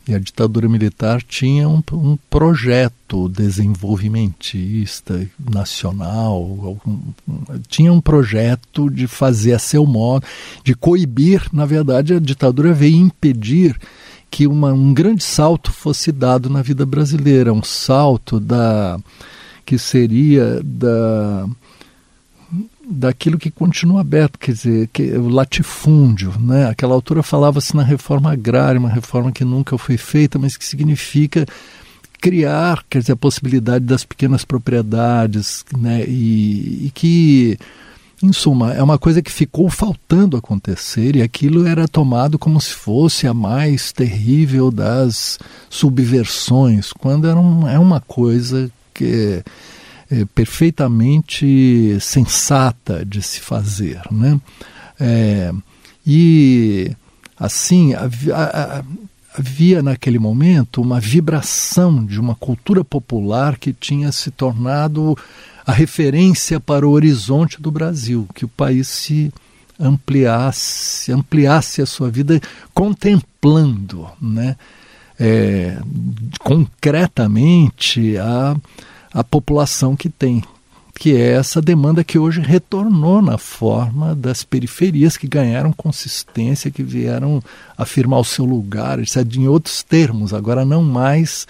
[0.09, 7.01] e a ditadura militar tinha um, um projeto desenvolvimentista nacional, algum-
[7.69, 10.25] tinha um projeto de fazer a seu modo,
[10.65, 13.77] de coibir, na verdade a ditadura veio impedir
[14.31, 18.99] que uma, um grande salto fosse dado na vida brasileira, um salto da
[19.65, 21.49] que seria da
[22.89, 26.69] daquilo que continua aberto, quer dizer, que, o latifúndio, né?
[26.69, 31.45] Aquela altura falava-se na reforma agrária, uma reforma que nunca foi feita, mas que significa
[32.21, 36.05] criar, quer dizer, a possibilidade das pequenas propriedades, né?
[36.07, 37.59] E, e que,
[38.23, 42.73] em suma, é uma coisa que ficou faltando acontecer e aquilo era tomado como se
[42.73, 49.43] fosse a mais terrível das subversões, quando era um, é uma coisa que
[50.11, 54.41] é perfeitamente sensata de se fazer, né?
[54.99, 55.53] É,
[56.07, 56.91] e
[57.39, 58.45] assim a, vi- a-
[58.81, 58.85] a-
[59.39, 65.17] havia naquele momento uma vibração de uma cultura popular que tinha se tornado
[65.67, 69.31] a referência para o horizonte do Brasil, que o país se
[69.79, 72.41] ampliasse, ampliasse a sua vida
[72.73, 74.57] contemplando, né,
[75.21, 75.77] é,
[76.39, 78.57] concretamente a,
[79.17, 80.45] a população que tem,
[81.01, 86.83] que é essa demanda que hoje retornou na forma das periferias que ganharam consistência, que
[86.83, 87.43] vieram
[87.79, 91.47] afirmar o seu lugar, isso é em outros termos, agora não mais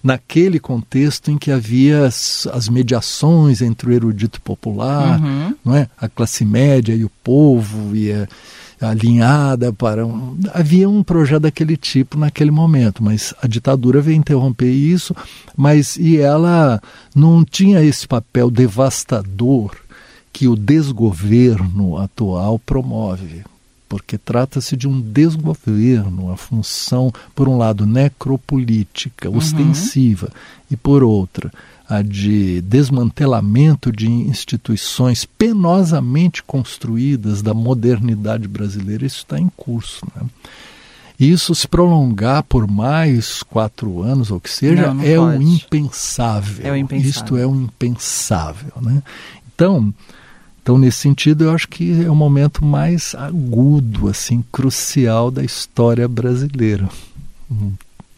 [0.00, 5.56] naquele contexto em que havia as, as mediações entre o erudito popular, uhum.
[5.64, 5.88] não é?
[6.00, 8.28] a classe média e o povo, e a,
[8.80, 10.38] alinhada para um.
[10.52, 15.14] Havia um projeto daquele tipo naquele momento, mas a ditadura veio interromper isso,
[15.56, 16.80] mas e ela
[17.14, 19.74] não tinha esse papel devastador
[20.32, 23.42] que o desgoverno atual promove
[23.88, 29.38] porque trata-se de um desgoverno, a função, por um lado, necropolítica, uhum.
[29.38, 30.30] ostensiva,
[30.70, 31.50] e por outra,
[31.88, 40.06] a de desmantelamento de instituições penosamente construídas da modernidade brasileira, isso está em curso.
[40.14, 40.26] Né?
[41.18, 46.66] Isso se prolongar por mais quatro anos, ou que seja, não, não é o impensável.
[46.66, 47.10] É o impensável.
[47.10, 48.72] Isto é o impensável.
[48.80, 49.02] Né?
[49.54, 49.92] Então,
[50.62, 56.06] então, nesse sentido, eu acho que é o momento mais agudo, assim, crucial da história
[56.06, 56.86] brasileira.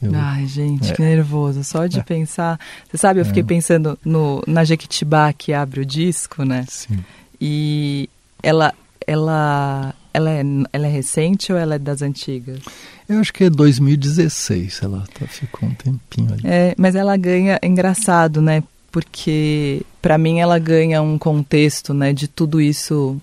[0.03, 0.95] Eu, Ai, gente, é.
[0.95, 1.63] que nervoso.
[1.63, 2.03] Só de é.
[2.03, 2.59] pensar.
[2.89, 3.47] Você sabe, eu fiquei é.
[3.47, 6.65] pensando no, na Jequitibá que abre o disco, né?
[6.69, 6.99] Sim.
[7.41, 8.09] E
[8.43, 8.75] ela,
[9.07, 10.43] ela, ela, é,
[10.73, 12.61] ela é recente ou ela é das antigas?
[13.09, 14.81] Eu acho que é 2016.
[14.83, 16.43] Ela tá, ficou um tempinho ali.
[16.45, 17.59] É, mas ela ganha.
[17.61, 18.63] É engraçado, né?
[18.91, 23.21] porque para mim ela ganha um contexto, né, de tudo isso.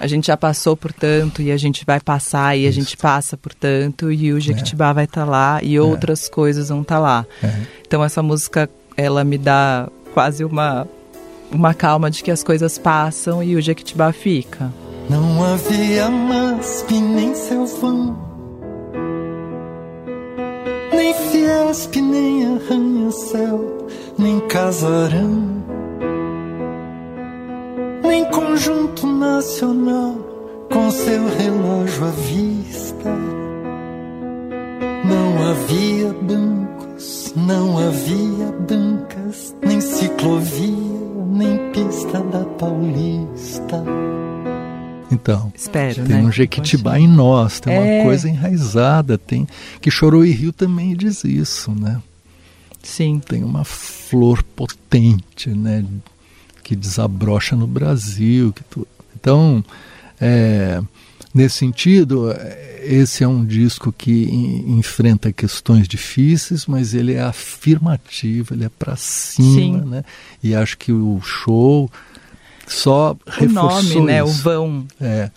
[0.00, 2.68] A gente já passou por tanto e a gente vai passar e isso.
[2.70, 4.94] a gente passa por tanto e o Jequitibá é.
[4.94, 5.80] vai estar tá lá e é.
[5.80, 7.26] outras coisas vão estar tá lá.
[7.42, 7.52] É.
[7.86, 10.88] Então essa música ela me dá quase uma
[11.52, 14.72] uma calma de que as coisas passam e o Jequitibá fica.
[15.08, 18.16] Não havia MASP nem selvão
[20.92, 23.80] Nem Fiesp, nem arranha-céu
[24.20, 25.62] nem casarão,
[28.10, 30.16] nem conjunto nacional
[30.68, 33.08] com seu relógio à vista.
[35.04, 40.74] Não havia bancos, não havia bancas, nem ciclovia,
[41.28, 43.84] nem pista da Paulista.
[45.12, 46.22] Então, Espero, tem né?
[46.22, 47.78] um Jequitibá em nós, tem é...
[47.78, 49.46] uma coisa enraizada, tem
[49.80, 52.02] que Chorou e Rio também diz isso, né?
[52.82, 53.20] Sim.
[53.24, 55.84] Tem uma flor potente, né?
[56.70, 58.52] Que desabrocha no Brasil.
[58.52, 58.86] Que tu...
[59.18, 59.64] Então,
[60.20, 60.80] é,
[61.34, 62.32] nesse sentido,
[62.80, 64.22] esse é um disco que
[64.68, 69.84] enfrenta questões difíceis, mas ele é afirmativo, ele é para cima, Sim.
[69.84, 70.04] né?
[70.40, 71.90] E acho que o show
[72.68, 74.22] só o reforçou nome, né?
[74.22, 74.30] Isso.
[74.30, 74.86] O vão.
[75.00, 75.28] É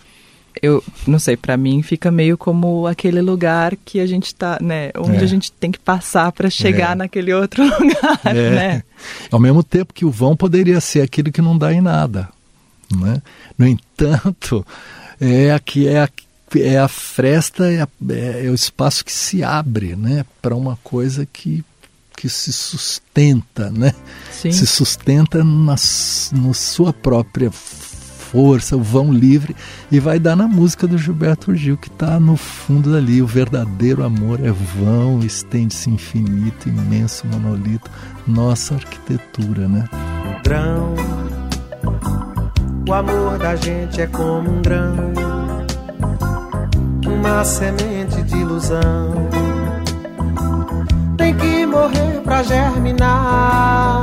[0.62, 4.90] eu não sei, para mim fica meio como aquele lugar que a gente tá, né,
[4.96, 5.22] onde é.
[5.22, 6.94] a gente tem que passar para chegar é.
[6.94, 8.50] naquele outro lugar, é.
[8.50, 8.82] né?
[9.30, 12.28] Ao mesmo tempo que o vão poderia ser aquilo que não dá em nada,
[12.90, 13.20] né?
[13.58, 14.64] No entanto,
[15.20, 16.08] é aqui é a,
[16.56, 21.26] é a fresta, é, a, é, o espaço que se abre, né, para uma coisa
[21.26, 21.64] que
[22.16, 23.92] que se sustenta, né?
[24.30, 24.52] Sim.
[24.52, 25.74] Se sustenta na,
[26.32, 27.50] na sua própria
[28.34, 29.54] força, o vão livre,
[29.92, 33.22] e vai dar na música do Gilberto Gil, que está no fundo dali.
[33.22, 37.88] O verdadeiro amor é vão, estende-se infinito, imenso monolito,
[38.26, 39.88] nossa arquitetura, né?
[40.42, 40.96] Grão,
[42.88, 45.12] o amor da gente é como um grão,
[47.06, 49.28] uma semente de ilusão.
[51.16, 54.02] Tem que morrer pra germinar,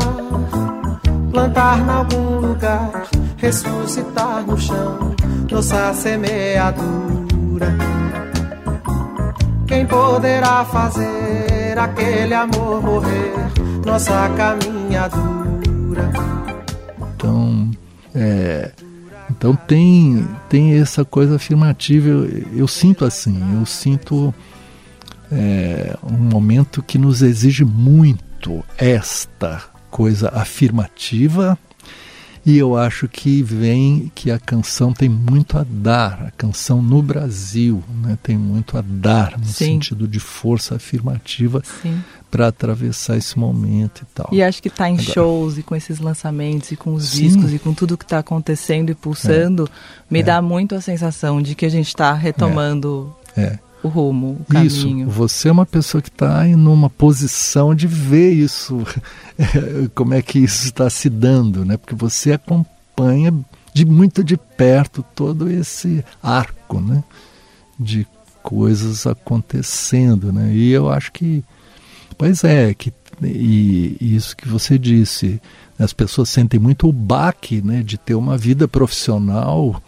[1.32, 3.08] plantar em algum lugar
[3.38, 5.16] ressuscitar no chão
[5.50, 7.78] nossa semeadura.
[9.68, 13.34] Quem poderá fazer aquele amor morrer
[13.86, 16.12] nossa caminhadura?
[17.16, 17.72] Então,
[18.16, 18.72] é,
[19.30, 22.08] então tem tem essa coisa afirmativa.
[22.10, 24.34] Eu, eu sinto assim, eu sinto
[25.32, 31.60] é, um momento que nos exige muito esta coisa afirmativa
[32.44, 37.02] e eu acho que vem que a canção tem muito a dar, a canção no
[37.02, 39.66] Brasil né, tem muito a dar, no Sim.
[39.66, 41.62] sentido de força afirmativa
[42.32, 44.30] para atravessar esse momento e tal.
[44.32, 47.28] E acho que está em Agora, shows e com esses lançamentos e com os sim.
[47.28, 50.04] discos e com tudo que está acontecendo e pulsando, é.
[50.10, 50.24] me é.
[50.24, 53.16] dá muito a sensação de que a gente está retomando.
[53.38, 53.60] É.
[53.84, 53.88] é.
[53.88, 55.10] o rumo, o Isso, caminho.
[55.10, 58.86] você é uma pessoa que está em uma posição de ver isso,
[59.96, 61.78] como é que isso está se dando, né?
[61.78, 63.34] Porque você acompanha
[63.74, 67.04] de muito de perto todo esse arco, né?
[67.80, 68.06] De
[68.44, 70.54] coisas acontecendo, né?
[70.54, 71.44] E eu acho que,
[72.18, 72.92] pois é, que
[73.24, 75.40] e, e isso que você disse,
[75.78, 77.84] as pessoas sentem muito o baque, né?
[77.84, 79.82] De ter uma vida profissional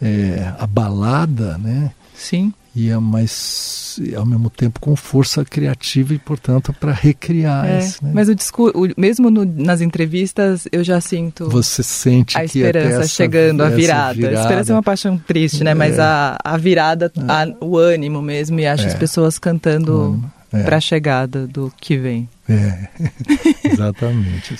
[0.00, 1.92] é, abalada, né?
[2.14, 2.52] Sim.
[2.78, 8.04] E é mais, ao mesmo tempo, com força criativa e, portanto, para recriar É, isso.
[8.04, 8.10] Né?
[8.14, 13.08] Mas o discurso, mesmo no- nas entrevistas, eu já sinto Você sente a esperança essa-
[13.08, 14.28] chegando, a essa virada.
[14.28, 15.72] A esperança é uma paixão triste, né?
[15.72, 16.02] Mas É.
[16.02, 18.88] a, a virada, a- o ânimo mesmo, e acho É.
[18.88, 20.22] as pessoas cantando
[20.52, 20.62] É.
[20.62, 22.28] para a chegada do que vem.
[22.46, 22.88] É,
[23.64, 24.54] exatamente.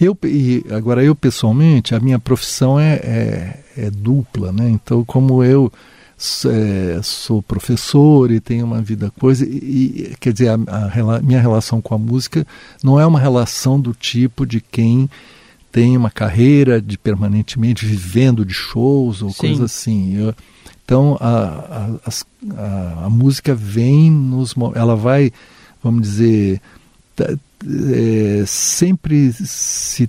[0.00, 4.68] Eu, e agora, eu pessoalmente, a minha profissão é, é, é dupla, né?
[4.70, 5.70] Então, como eu
[6.46, 11.20] é, sou professor e tenho uma vida coisa, e, e, quer dizer, a, a rela-
[11.22, 12.46] minha relação com a música
[12.82, 15.08] não é uma relação do tipo de quem
[15.70, 19.36] tem uma carreira de permanentemente vivendo de shows ou Sim.
[19.38, 20.16] coisa assim.
[20.16, 20.34] Eu-
[20.84, 22.10] então, a, a,
[22.56, 24.54] a, a música vem nos.
[24.74, 25.30] Ela vai,
[25.82, 26.62] vamos dizer,
[27.20, 30.08] é, sempre se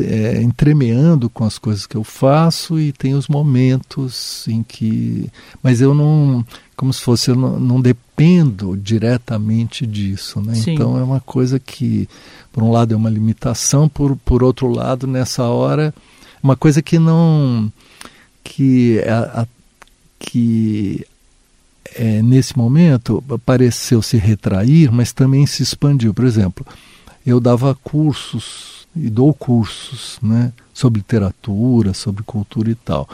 [0.00, 5.28] é, entremeando com as coisas que eu faço e tem os momentos em que.
[5.62, 6.44] Mas eu não.
[6.76, 10.40] Como se fosse, eu não, não dependo diretamente disso.
[10.40, 10.54] Né?
[10.54, 10.72] Sim.
[10.72, 12.08] Então é uma coisa que,
[12.52, 15.94] por um lado, é uma limitação, por, por outro lado, nessa hora,
[16.42, 17.70] uma coisa que não.
[18.42, 19.46] que a- a
[20.18, 21.06] que
[21.94, 26.14] é, nesse momento pareceu se retrair, mas também se expandiu.
[26.14, 26.66] Por exemplo,
[27.26, 33.08] eu dava cursos e dou cursos né, sobre literatura, sobre cultura e tal.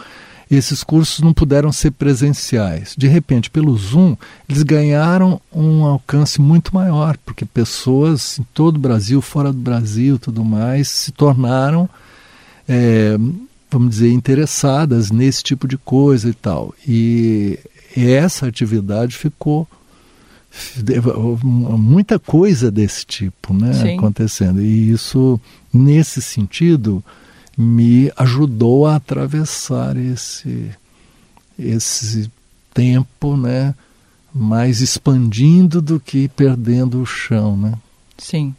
[0.48, 2.94] Esses cursos não puderam ser presenciais.
[2.96, 4.16] De repente, pelo Zoom,
[4.48, 10.18] eles ganharam um alcance muito maior, porque pessoas em todo o Brasil, fora do Brasil,
[10.18, 11.90] tudo mais, se tornaram
[12.68, 13.16] é,
[13.70, 16.74] vamos dizer, interessadas nesse tipo de coisa e tal.
[16.86, 17.58] E
[18.04, 19.66] essa atividade ficou
[21.44, 23.96] muita coisa desse tipo né, Sim.
[23.96, 24.62] acontecendo.
[24.62, 25.40] E isso,
[25.72, 27.04] nesse sentido,
[27.56, 30.70] me ajudou a atravessar esse,
[31.58, 32.30] esse
[32.72, 33.74] tempo né,
[34.32, 37.56] mais expandindo do que perdendo o chão.
[37.56, 37.74] Né?
[38.18, 38.54] Sim.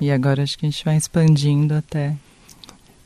[0.00, 2.16] E agora acho que a gente vai expandindo até.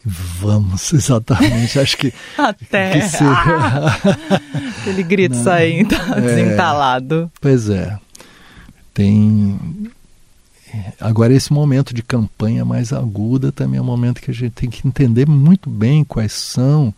[0.04, 1.78] Vamos, exatamente.
[1.78, 2.12] Acho que.
[2.36, 3.00] Até.
[3.00, 3.06] que
[4.80, 5.44] Aquele grito Não.
[5.44, 6.20] saindo, É.
[6.20, 7.30] desentalado.
[7.40, 7.98] Pois é.
[8.94, 9.58] Tem.
[11.00, 14.68] Agora, esse momento de campanha mais aguda também é um momento que a gente tem
[14.70, 16.92] que entender muito bem quais são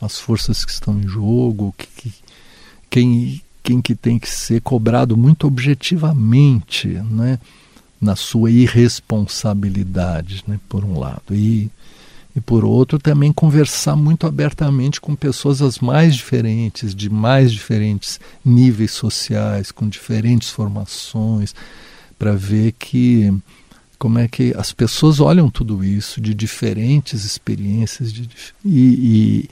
[0.00, 2.14] as forças que estão em jogo, que, que-
[2.90, 7.38] quem, quem que tem que ser cobrado muito objetivamente, né?
[8.00, 10.60] na sua irresponsabilidade, né?
[10.68, 11.22] por um lado.
[11.34, 11.70] E,
[12.36, 18.18] e por outro, também conversar muito abertamente com pessoas as mais diferentes, de mais diferentes
[18.44, 21.54] níveis sociais, com diferentes formações,
[22.18, 23.32] para ver que
[23.98, 28.28] como é que as pessoas olham tudo isso de diferentes experiências de,
[28.64, 29.48] e,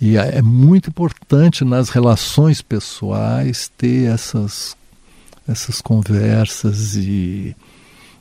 [0.00, 4.76] e, e é muito importante nas relações pessoais ter essas
[5.46, 7.54] essas conversas e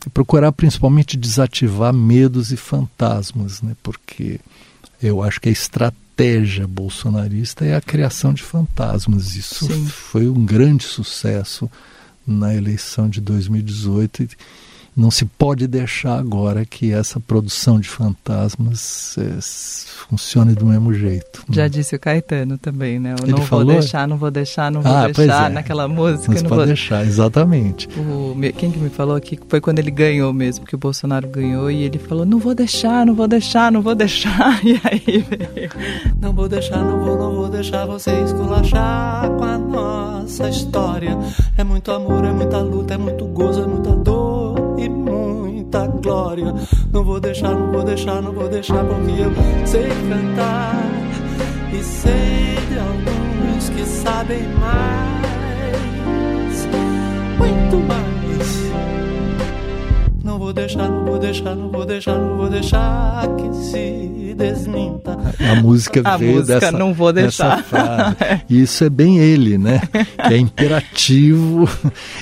[0.10, 3.76] procurar principalmente desativar medos e fantasmas, né?
[3.82, 4.40] Porque
[5.02, 9.36] eu acho que a estratégia bolsonarista é a criação de fantasmas.
[9.36, 9.86] Isso Sim.
[9.86, 11.70] foi um grande sucesso
[12.26, 14.30] na eleição de 2018 e
[14.96, 21.44] não se pode deixar agora que essa produção de fantasmas s- funcione do mesmo jeito.
[21.50, 23.14] Já disse o Caetano também, né?
[23.20, 23.66] Eu Ele não vou falou?
[23.74, 25.50] deixar, não vou deixar, não vou Ah, deixar.
[25.50, 25.54] é.
[25.54, 27.88] Naquela música, Não se não pode vou deixar, exatamente.
[27.98, 30.78] O, me- quem que me falou aqui que foi quando ele ganhou mesmo, que o
[30.78, 34.60] Bolsonaro ganhou, e ele falou, não vou deixar, não vou deixar, não vou deixar.
[34.64, 35.70] E aí veio.
[36.20, 41.18] Não vou deixar, não vou, não vou deixar você esculachar com a nossa história.
[41.58, 44.53] É muito amor, é muita luta, é muito gozo, é muita dor
[45.82, 46.54] glória.
[46.92, 49.32] Não vou deixar, não vou deixar, não vou deixar, porque eu
[49.66, 50.76] sei cantar
[51.74, 55.34] e sei de alguns que sabem mais,
[57.38, 58.13] muito mais.
[60.24, 65.18] Não vou deixar, não vou deixar, não vou deixar, não vou deixar que se desminta.
[65.52, 67.64] A música A veio música, dessa, não vou dessa deixar.
[67.64, 68.16] frase.
[68.50, 69.82] E isso é bem ele, né?
[70.18, 71.68] É imperativo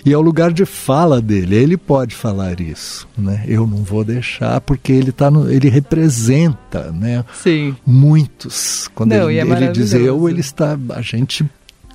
[0.05, 1.55] e é o lugar de fala dele.
[1.55, 3.43] Ele pode falar isso, né?
[3.47, 7.23] Eu não vou deixar porque ele tá no, ele representa, né?
[7.33, 8.89] Sim, Muitos.
[8.95, 11.45] Quando Não, ele, é ele diz eu, ele está a gente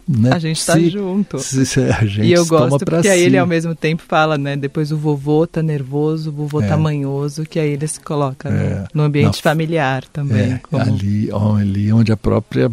[0.09, 0.31] né?
[0.33, 1.39] A gente tá junto.
[1.39, 3.09] Se, se a gente e eu gosto porque si.
[3.09, 4.57] aí ele ao mesmo tempo fala, né?
[4.57, 6.69] Depois o vovô tá nervoso, o vovô tá é.
[6.71, 8.81] tá manhoso, que aí ele se coloca é.
[8.81, 10.53] no, no, ambiente Na, familiar também.
[10.53, 10.83] É, como...
[10.83, 12.71] ali, ali onde a própria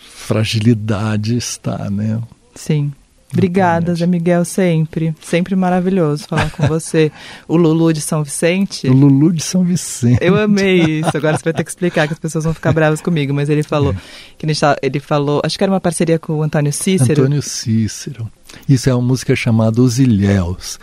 [0.00, 2.20] fragilidade está, né?
[2.54, 2.92] Sim.
[3.34, 5.14] Obrigada, Zé Miguel, sempre.
[5.20, 7.10] Sempre maravilhoso falar com você.
[7.46, 8.88] O Lulu de São Vicente.
[8.88, 10.18] O Lulu de São Vicente.
[10.20, 11.16] Eu amei isso.
[11.16, 13.34] Agora você vai ter que explicar que as pessoas vão ficar bravas comigo.
[13.34, 13.96] Mas ele falou, é.
[14.38, 14.46] que
[14.82, 17.22] ele falou, acho que era uma parceria com o Antônio Cícero.
[17.22, 18.30] Antônio Cícero.
[18.68, 20.78] Isso é uma música chamada Os Ilhéus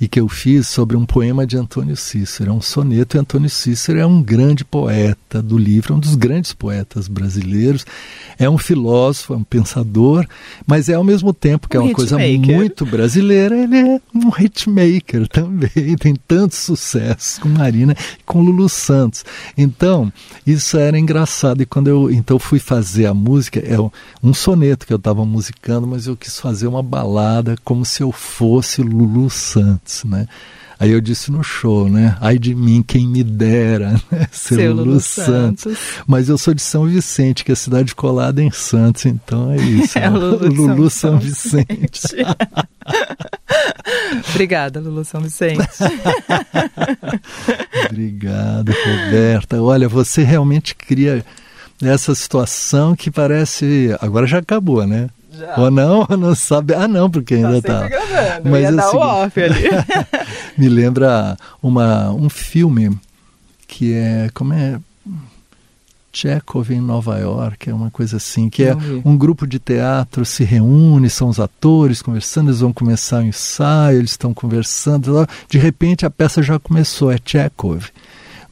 [0.00, 2.50] e que eu fiz sobre um poema de Antônio Cícero.
[2.50, 6.52] É um soneto, e Antônio Cícero é um grande poeta do livro, um dos grandes
[6.52, 7.84] poetas brasileiros.
[8.38, 10.26] É um filósofo, é um pensador,
[10.66, 14.00] mas é ao mesmo tempo que é um é uma coisa muito brasileira, ele é
[14.14, 19.24] um hitmaker também, tem tantos sucessos com Marina e com Lulu Santos.
[19.56, 20.12] Então,
[20.46, 21.62] isso era engraçado.
[21.62, 23.78] E quando eu então fui fazer a música, é
[24.22, 28.10] um soneto que eu estava musicando, mas eu quis fazer uma balada como se eu
[28.10, 30.26] fosse Lulu Santos né?
[30.78, 32.16] Aí eu disse no show, né?
[32.20, 34.26] Ai de mim, quem me dera né?
[34.32, 35.62] ser Lulu, Santos.
[35.62, 35.78] Santos.
[36.06, 39.56] Mas eu sou de São Vicente, que é a cidade colada em Santos, então é
[39.56, 39.98] isso.
[40.04, 42.00] É Lulu, Lulu São, São, Vicente.
[44.30, 45.66] Obrigada, Lulu São Vicente.
[47.88, 49.62] Obrigado, Roberta.
[49.62, 51.24] Olha, você realmente cria
[51.82, 53.96] essa situação que parece.
[54.00, 55.08] Agora já acabou, né?
[55.38, 55.54] Já.
[55.58, 56.74] Ou não, não sabe.
[56.74, 57.88] Ah, não, porque ainda tá.
[57.88, 58.40] tá.
[58.44, 59.68] Mas ia assim, off ali.
[60.56, 62.96] me lembra uma, um filme
[63.66, 64.28] que é.
[64.32, 64.78] Como é?
[66.12, 70.44] Chekhov em Nova York, é uma coisa assim, que é um grupo de teatro se
[70.44, 76.06] reúne, são os atores conversando, eles vão começar o ensaio, eles estão conversando, de repente
[76.06, 77.90] a peça já começou, é Chekhov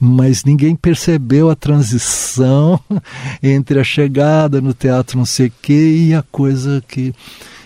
[0.05, 2.81] mas ninguém percebeu a transição
[3.41, 7.15] entre a chegada no teatro não sei o que e a coisa que.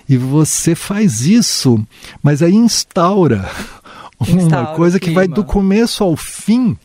[0.07, 1.82] E você faz isso,
[2.22, 3.49] mas aí instaura,
[4.20, 6.76] instaura uma coisa que vai do começo ao fim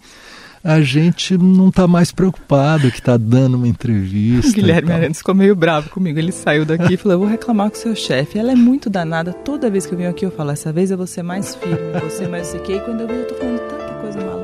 [0.63, 4.51] a gente não está mais preocupado que está dando uma entrevista.
[4.51, 6.19] O Guilherme Arantes ficou meio bravo comigo.
[6.19, 8.37] Ele saiu daqui e falou: Eu vou reclamar com o seu chefe.
[8.37, 9.33] Ela é muito danada.
[9.33, 11.99] Toda vez que eu venho aqui, eu falo: Essa vez eu vou ser mais firme,
[11.99, 14.40] vou ser mais sei E quando eu venho, eu tô falando tanta coisa maluca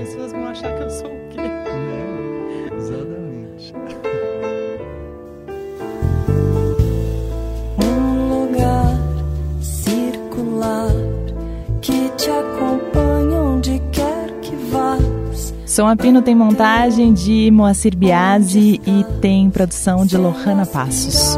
[0.00, 1.40] pessoas vão achar que eu sou o quê?
[1.40, 3.74] É, exatamente.
[7.84, 8.96] Um lugar
[9.60, 10.90] circular
[11.82, 15.54] que te acompanha onde quer que vás.
[15.66, 21.36] Som Apino tem montagem de Moacir Biasi e tem produção de Lohana Passos.